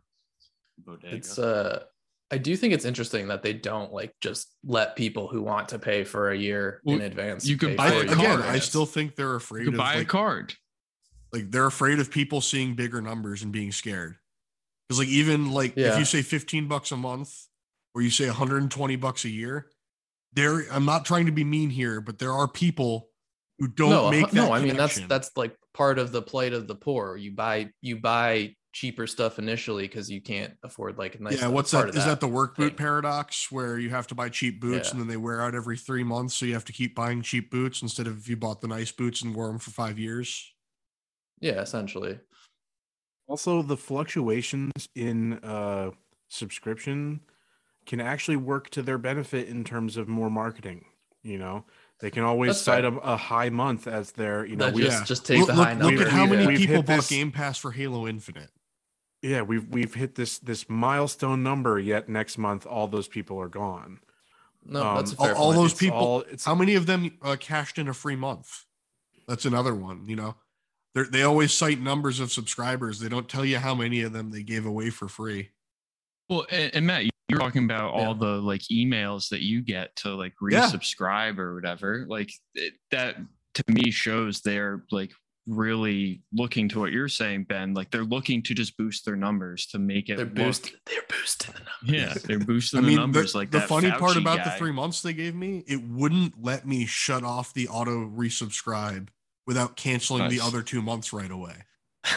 [0.87, 1.17] bodega.
[1.17, 1.85] it's uh
[2.31, 5.79] I do think it's interesting that they don't like just let people who want to
[5.79, 7.47] pay for a year in advance.
[7.47, 8.41] you could pay buy a again, card.
[8.43, 10.55] I still think they're you afraid could of buy a like, card
[11.37, 14.17] like they're afraid of people seeing bigger numbers and being scared.
[14.89, 17.35] Because like even like if you say 15 bucks a month
[17.95, 19.69] or you say 120 bucks a year,
[20.33, 23.09] there I'm not trying to be mean here, but there are people
[23.59, 24.35] who don't no, make that.
[24.35, 24.53] no.
[24.53, 27.17] I mean that's that's like part of the plight of the poor.
[27.17, 31.41] You buy you buy cheaper stuff initially because you can't afford like a nice.
[31.41, 31.49] yeah.
[31.49, 31.91] What's Part that?
[31.95, 32.77] of Is that the work boot thing.
[32.77, 34.93] paradox where you have to buy cheap boots Yeah.
[34.93, 37.51] and then they wear out every three months, so you have to keep buying cheap
[37.51, 40.53] boots instead of if you bought the nice boots and wore them for five years.
[41.41, 42.19] Yeah, essentially.
[43.29, 45.91] also the fluctuations in uh
[46.29, 47.21] subscription
[47.87, 50.85] can actually work to their benefit in terms of more marketing
[51.23, 51.65] you know
[52.01, 54.83] they can always That's cite a, a high month as their you know That we
[54.83, 55.05] just yeah.
[55.05, 56.03] just take look, the look- high look number.
[56.03, 58.51] at how many we've people bought this- Game Pass for Halo Infinite.
[59.27, 63.49] Yeah we've we've hit this this milestone number yet next month all those people are
[63.49, 63.99] gone
[64.65, 65.57] No, Um, that's a all- fair all point.
[65.63, 68.65] those It's people- all- it's How many of them uh, cashed in a free month?
[69.29, 70.07] That's another one.
[70.09, 70.35] You know,
[70.95, 72.99] they they always cite numbers of subscribers.
[73.01, 75.51] They don't tell you how many of them they gave away for free.
[76.29, 78.07] Well, and, and Matt, you're talking about Yeah.
[78.09, 80.69] all the like emails that you get to like Yeah.
[80.71, 82.05] resubscribe or whatever.
[82.09, 83.17] Like it, that
[83.55, 85.13] to me shows they're like
[85.47, 87.75] really looking to what you're saying, Ben.
[87.75, 90.75] Like they're looking to just boost their numbers to make it They're look- boosting.
[90.87, 92.17] They're boosting the numbers.
[92.17, 93.33] Yeah, they're boosting I mean, the numbers.
[93.33, 95.83] the, like the that funny part Fauci about the three months they gave me, it
[95.89, 99.09] wouldn't let me shut off the auto resubscribe
[99.47, 101.55] without canceling the other two months right away.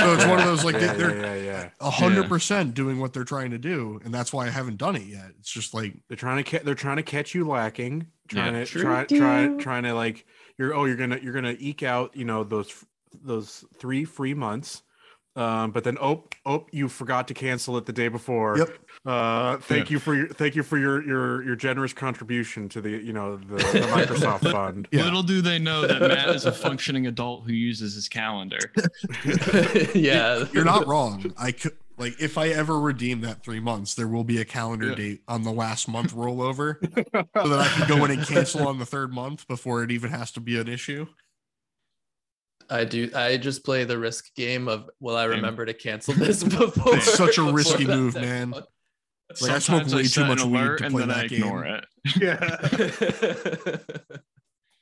[0.00, 1.68] So it's one of those like yeah, they're yeah, yeah, yeah.
[1.80, 4.96] a hundred percent doing what they're trying to do, and that's why I haven't done
[4.96, 5.32] it yet.
[5.38, 8.60] It's just like They're trying to ca- they're trying to catch you lacking, trying Yeah.
[8.64, 10.26] to True try try trying to like
[10.60, 12.84] you're oh you're gonna you're gonna eke out you know those
[13.24, 14.82] those three free months,
[15.34, 18.58] um, but then oh oh you forgot to cancel it the day before.
[18.58, 18.78] Yep.
[19.06, 22.90] Uh, thank you for your thank you for your your your generous contribution to the
[22.90, 24.86] you know the, the Microsoft fund.
[24.92, 25.04] Yeah.
[25.04, 28.58] Little do they know that Matt is a functioning adult who uses his calendar.
[29.94, 31.32] yeah, you're not wrong.
[31.38, 34.88] I could like if I ever redeem that three months, there will be a calendar
[34.88, 34.94] Yeah.
[34.96, 36.76] date on the last month rollover
[37.42, 40.10] so that I can go in and cancel on the third month before it even
[40.10, 41.06] has to be an issue.
[42.68, 43.10] I do.
[43.14, 45.30] I just play the risk game of will I Same.
[45.32, 46.96] remember to cancel this before?
[46.96, 48.50] It's such a risky move, man.
[48.50, 48.66] month?
[49.40, 51.32] Like, I smoke Sometimes way too much weed alert to and play then I that
[51.32, 51.74] ignore game.
[51.74, 51.84] it.
[54.00, 54.16] yeah.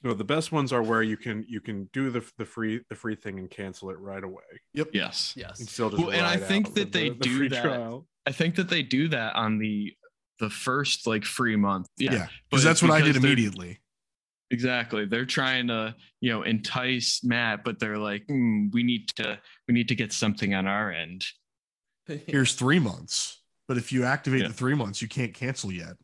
[0.03, 2.95] No, the best ones are where you can you can do the the free the
[2.95, 4.45] free thing and cancel it right away.
[4.75, 4.91] Yep.
[4.93, 5.33] Yes.
[5.37, 5.71] And yes.
[5.71, 7.63] still just Well, and I think that with they the- the do free that.
[7.65, 8.07] trial.
[8.27, 9.93] I think that they do that on the
[10.39, 11.89] the first like free month.
[11.97, 12.29] Yeah, Yeah.
[12.49, 13.81] because that's what I did immediately.
[14.51, 15.05] Exactly.
[15.05, 19.75] They're trying to, you know, entice Matt, but they're like, "Hmm, we need to we
[19.75, 21.25] need to get something on our end.
[22.07, 24.49] Here's three months, but if you activate Yeah.
[24.49, 25.97] the three months, you can't cancel yet.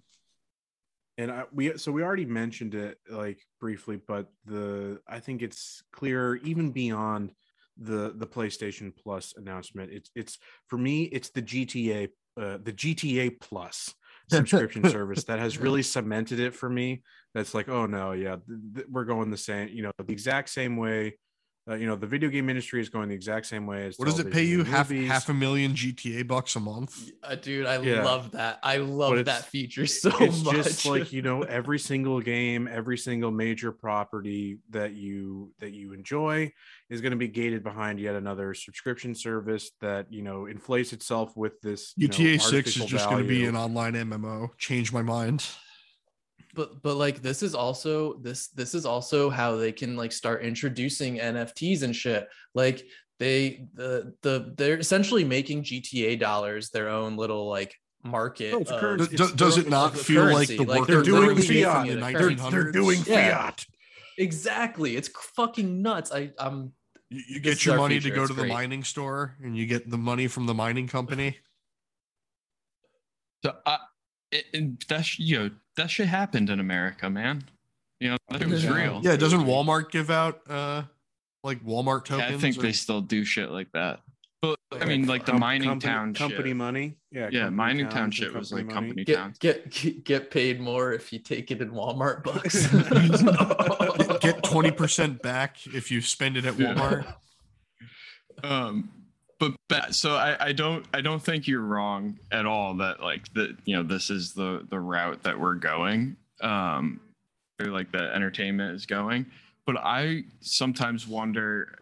[1.19, 5.83] And I, we so we already mentioned it like briefly but the i think it's
[5.93, 7.33] clear even beyond
[7.77, 9.93] the the playstation plus announcement.
[9.93, 10.39] It's it's
[10.69, 13.95] for me it's the gta uh, the gta plus
[14.31, 17.03] subscription service that has really cemented it for me.
[17.35, 20.51] That's like oh no yeah th- th- we're going the same you know the exact
[20.51, 21.19] same way
[21.69, 24.05] uh, you know the video game industry is going the exact same way as What
[24.07, 24.65] does it pay you?
[24.65, 25.09] Half movies.
[25.11, 27.11] half a million GTA bucks a month.
[27.23, 28.05] Uh, dude, I Yeah.
[28.05, 28.59] love that.
[28.63, 30.55] I love that feature so it's much.
[30.55, 35.93] just like you know every single game every single major property that you that you
[35.95, 36.53] enjoy
[36.91, 41.35] is going to be gated behind yet another subscription service that you know inflates itself
[41.37, 44.51] with this you know, GTA Six is artificial just going to be an online MMO.
[44.59, 45.47] Change my mind.
[46.55, 50.43] But but like this is also this this is also how they can like start
[50.43, 52.87] introducing nfts and shit like
[53.19, 58.81] they the the they're essentially making gta dollars their own little like market No, of-
[58.81, 59.17] currency.
[59.17, 61.89] Does, does it not the feel like currency, the like, work they're doing was fiat.
[61.89, 62.51] in the They're- 1900s?
[62.51, 63.15] they're doing Yeah.
[63.45, 63.65] fiat
[64.19, 66.73] exactly it's fucking nuts i i'm
[67.11, 69.67] You, you get your money future, to go it's to the mining store, and you
[69.67, 71.37] get the money from the mining company.
[73.45, 73.77] So uh,
[74.35, 77.45] it, it- that sh- you know that shit happened in America, man.
[78.01, 78.75] You know that shit was Yeah.
[78.75, 79.01] real.
[79.03, 80.83] Yeah, doesn't Walmart give out uh
[81.43, 82.35] like Walmart Yeah, tokens?
[82.35, 84.01] I think or- they still do shit like that.
[84.43, 86.57] But I mean, like the com- mining company, town company shit.
[86.57, 88.75] money yeah Yeah, mining towns town shit was like money.
[88.75, 89.35] company get, town.
[89.41, 95.23] get get paid more if you take it in walmart bucks Get- get twenty percent
[95.23, 96.75] back if you spend it at Yeah.
[96.75, 97.15] Walmart.
[98.45, 98.91] um
[99.39, 103.33] but ba- so I, I don't i don't think you're wrong at all that like
[103.35, 106.17] that you know this is the the route that we're going.
[106.41, 107.01] Um
[107.61, 109.27] or like the entertainment is going.
[109.67, 111.79] But i sometimes wonder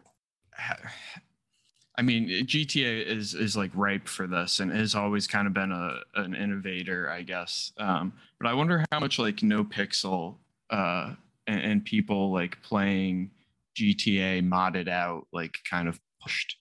[1.98, 5.72] i mean gta is is like ripe for this and has always kind of been
[5.72, 7.72] a an innovator i guess.
[7.78, 10.34] Um but i wonder how much like NoPixel
[10.70, 11.14] uh
[11.46, 13.30] and, and people like playing
[13.78, 16.56] gta modded out like kind of pushed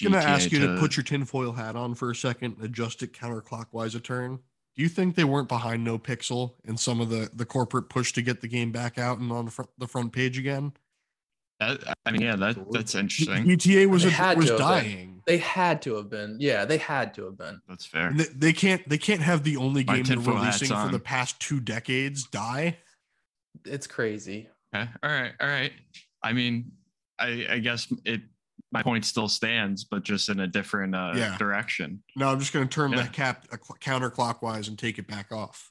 [0.00, 3.02] Just gonna ask you to to- put your tinfoil hat on for a second, adjust
[3.02, 4.38] it counterclockwise a turn.
[4.76, 8.22] Do you think they weren't behind NoPixel and some of the the corporate push to
[8.22, 10.72] get the game back out and on the front the front page again?
[11.60, 13.44] That, I mean, yeah, that that's interesting.
[13.46, 14.60] GTA was a, had was to been.
[14.60, 15.22] dying.
[15.26, 18.12] they had to have been yeah they had to have been That's fair.
[18.12, 21.40] They, they can't they can't have the only My game they're releasing for the past
[21.40, 22.76] two decades die.
[23.64, 24.90] it's crazy Okay.
[25.02, 25.32] All right.
[25.40, 25.72] All right.
[26.22, 26.72] I mean,
[27.18, 28.20] I I guess it
[28.72, 31.36] my point still stands, but just in a different uh, Yeah.
[31.38, 32.02] direction.
[32.16, 33.02] No, I'm just gonna turn Yeah.
[33.02, 35.70] the cap uh, counterclockwise and take it back off.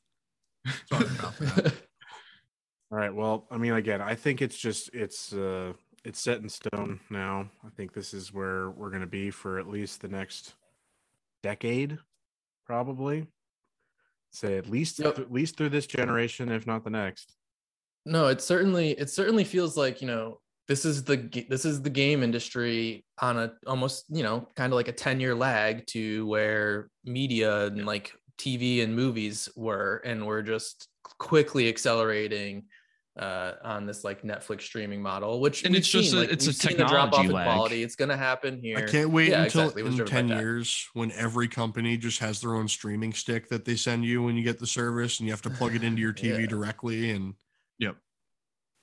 [0.89, 1.73] Sorry about that.
[2.91, 5.73] all right well i mean again i think it's just it's uh
[6.03, 9.57] it's set in stone now i think this is where we're going to be for
[9.57, 10.53] at least the next
[11.41, 11.97] decade
[12.63, 13.25] probably
[14.31, 15.17] say at least Yep.
[15.17, 17.33] at least through this generation if not the next
[18.05, 21.89] no it certainly it certainly feels like you know this is the this is the
[21.89, 26.25] game industry on a almost you know kind of like a 10 year lag to
[26.27, 30.87] where media and like tv and movies were and we're just
[31.19, 32.63] quickly accelerating
[33.17, 36.31] uh on this like netflix streaming model which And we've it's just seen, a- like,
[36.31, 37.45] it's a we've seen the drop off technology in lag.
[37.45, 39.81] quality it's gonna happen here I can't wait Yeah, until exactly.
[39.83, 43.63] It was in 10 years when every company just has their own streaming stick that
[43.63, 46.01] they send you when you get the service and you have to plug it into
[46.01, 46.47] your TV Yeah.
[46.47, 47.11] directly.
[47.11, 47.35] And Yep.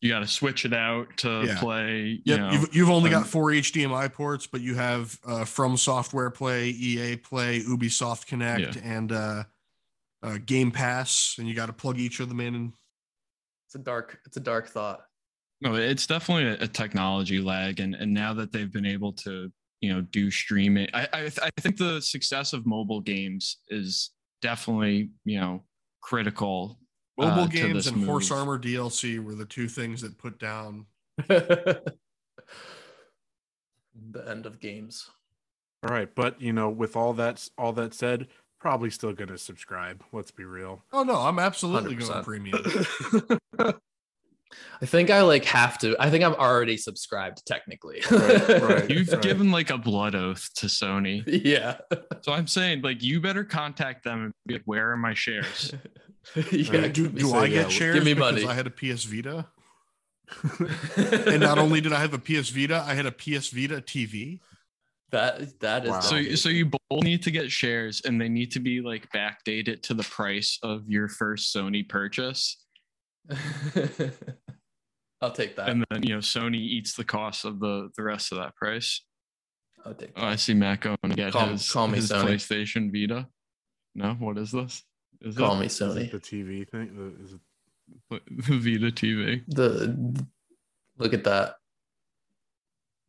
[0.03, 1.61] You got to switch it out to Yeah.
[1.61, 2.01] play.
[2.01, 5.45] You yep, know, you've, you've only um, got four HDMI ports, but you have uh,
[5.45, 9.45] From Software Play, EA Play, Ubisoft Connect, and uh,
[10.23, 11.37] uh, Game Pass.
[11.39, 12.55] And you got to plug each of them in.
[12.55, 12.73] And
[13.69, 15.01] it's a dark it's a dark thought
[15.63, 19.51] No, it's definitely a, a technology lag, and and now that they've been able to,
[19.81, 24.11] you know, do streaming, I I, th- I think the success of mobile games is
[24.43, 25.63] definitely you know
[26.03, 26.81] critical.
[27.19, 28.39] Mobile uh, games this and Horse move.
[28.41, 30.87] Armor DLC were the two things that put down.
[31.29, 31.83] the
[34.29, 35.11] end of games
[35.87, 38.27] all right but you know with all that all that said
[38.59, 42.09] probably still going to subscribe let's be real Oh, no, I'm absolutely 100%.
[42.09, 43.79] going premium.
[44.81, 45.97] I think I like have to.
[45.99, 48.03] I think I'm already subscribed technically.
[48.11, 48.91] Right, right.
[48.91, 49.23] You've Right.
[49.23, 51.79] given like a blood oath to Sony, yeah.
[52.23, 55.73] so I'm saying like you better contact them and be like, "Where are my shares?"
[56.53, 56.81] yeah.
[56.83, 56.93] Right.
[56.93, 57.95] do do some- I yeah, get shares?
[57.95, 58.47] give me because money.
[58.47, 59.47] I had a PS Vita?
[61.27, 64.41] and not only did I have a PS Vita, I had a PS Vita TV.
[65.11, 66.01] that that is Wow.
[66.01, 69.83] So, so you both need to get shares, and they need to be like backdated
[69.83, 72.65] to the price of your first Sony purchase,
[75.21, 75.69] I'll take that.
[75.69, 79.03] and then you know Sony eats the cost of the the rest of that price.
[79.85, 82.25] I'll take Oh, I see Mac going to get Call- his, call me his Sony.
[82.35, 83.27] PlayStation Vita.
[83.95, 84.83] No, what is this?
[85.21, 86.11] Is Call it me Is it Sony.
[86.11, 87.41] the tv thing The- is it
[88.47, 89.43] the Vita TV?
[89.49, 90.25] The
[90.99, 91.57] look at that.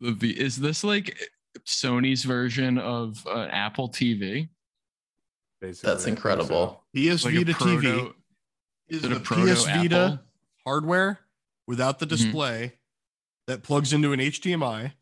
[0.02, 1.18] The v, is this like
[1.66, 4.50] Sony's version of uh, Apple TV?
[5.62, 6.30] basically That's I think so.
[6.30, 6.84] incredible.
[6.96, 8.16] PS Like a Vita TV proto-
[8.90, 10.20] is is it the a PS Vita Apple?
[10.66, 11.20] hardware
[11.68, 12.10] without the Mhm.
[12.10, 12.74] display
[13.48, 14.94] that plugs into an HDMI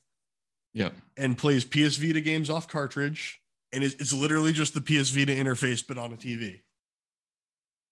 [0.73, 0.93] Yep.
[1.17, 3.39] and plays PS Vita games off cartridge.
[3.73, 6.61] And it's, it's literally just the PS Vita interface, but on a TV.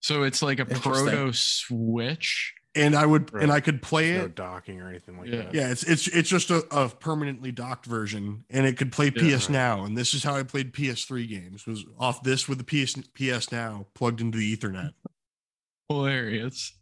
[0.01, 0.83] So it's like a Interesting.
[1.07, 2.53] proto Switch.
[2.75, 3.43] And I would, Right.
[3.43, 4.35] and I could play no it.
[4.35, 5.37] docking or anything like Yeah.
[5.37, 5.53] that.
[5.55, 9.37] Yeah, it's it's it's just a, a permanently docked version, and it could play Yeah.
[9.37, 9.83] PS Now.
[9.85, 13.51] And this is how I played PS3 games: was off this with the PS PS
[13.51, 14.93] Now plugged into the Ethernet.
[15.89, 16.73] Hilarious.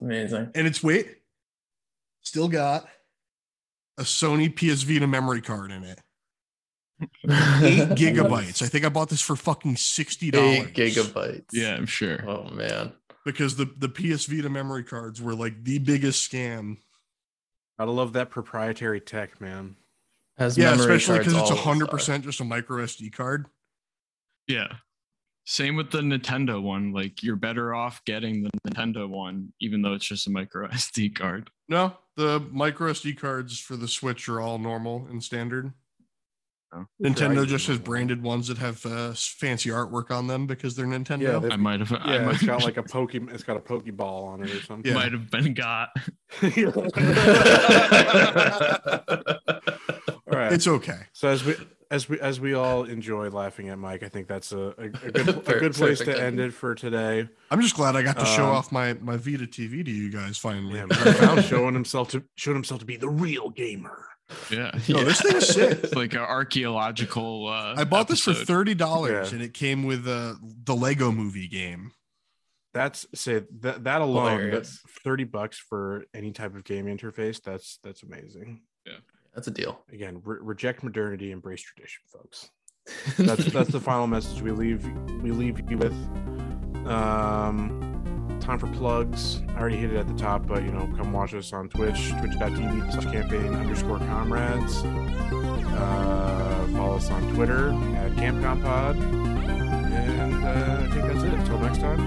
[0.00, 0.50] Amazing.
[0.54, 1.08] And it's wait,
[2.22, 2.86] still got
[3.98, 6.00] a Sony PS Vita memory card in it.
[7.00, 7.08] Eight
[7.98, 8.62] gigabytes.
[8.62, 10.58] I think I bought this for fucking sixty dollars.
[10.58, 11.46] Eight gigabytes.
[11.52, 12.24] Yeah, I'm sure.
[12.26, 12.92] Oh man.
[13.24, 16.78] because the the PS Vita memory cards were like the biggest scam.
[17.78, 19.76] Gotta love that proprietary tech, man.
[20.38, 23.46] Has Yeah, especially because it's always hundred percent just a micro SD card.
[24.46, 24.68] Yeah.
[25.48, 26.92] Same with the Nintendo one.
[26.92, 31.14] Like you're better off getting the Nintendo one, even though it's just a micro SD
[31.14, 31.50] card.
[31.68, 35.72] No, the micro SD cards for the Switch are all normal and standard.
[36.74, 36.84] Oh.
[37.00, 37.48] Nintendo Right.
[37.48, 41.40] just has branded ones that have uh, fancy artwork on them because they're Nintendo.
[41.40, 41.92] Yeah, I might have.
[41.92, 43.14] I Yeah, might, it's got like a poke.
[43.14, 44.90] It's got a pokeball on it or something.
[44.90, 44.98] Yeah.
[44.98, 45.90] might have been got.
[46.42, 46.50] all
[50.26, 50.52] right.
[50.52, 50.98] it's okay.
[51.12, 51.54] So as we
[51.90, 54.88] as we as we all enjoy laughing at Mike, I think that's a, a, a
[55.12, 57.28] good a good place to end it for today.
[57.50, 60.10] I'm just glad I got to show Um, off my my Vita TV to you
[60.10, 60.78] guys finally.
[60.78, 64.06] Yeah, Mike showing himself to showing himself to be the real gamer.
[64.50, 64.72] Yeah.
[64.88, 65.84] No, this thing's sick.
[65.84, 67.46] It's like an archaeological.
[67.48, 69.36] Uh, I bought this for thirty dollars, Yeah.
[69.36, 70.34] and it came with uh,
[70.64, 71.92] the Lego Movie game.
[72.74, 77.40] That's say that that alone, that's thirty bucks for any type of game interface.
[77.42, 78.62] That's that's amazing.
[79.36, 79.78] That's a deal.
[79.92, 82.50] Again, re- reject modernity, embrace tradition, folks.
[83.18, 84.88] That's that's the final message we leave
[85.20, 85.92] we leave you with.
[86.86, 89.42] Um, time for plugs.
[89.48, 92.12] I already hit it at the top, but you know, come watch us on Twitch,
[92.12, 94.84] twitch.tv slash campaign underscore comrades.
[95.74, 98.96] Uh, follow us on Twitter at CampComPod.
[99.92, 101.32] And uh, I think that's it.
[101.34, 101.98] Until next time.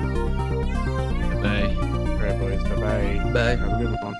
[1.43, 1.75] Hey.
[1.75, 2.63] All right, boys.
[2.63, 3.33] Bye bye.
[3.33, 3.55] Bye.
[3.57, 4.15] Have a good one.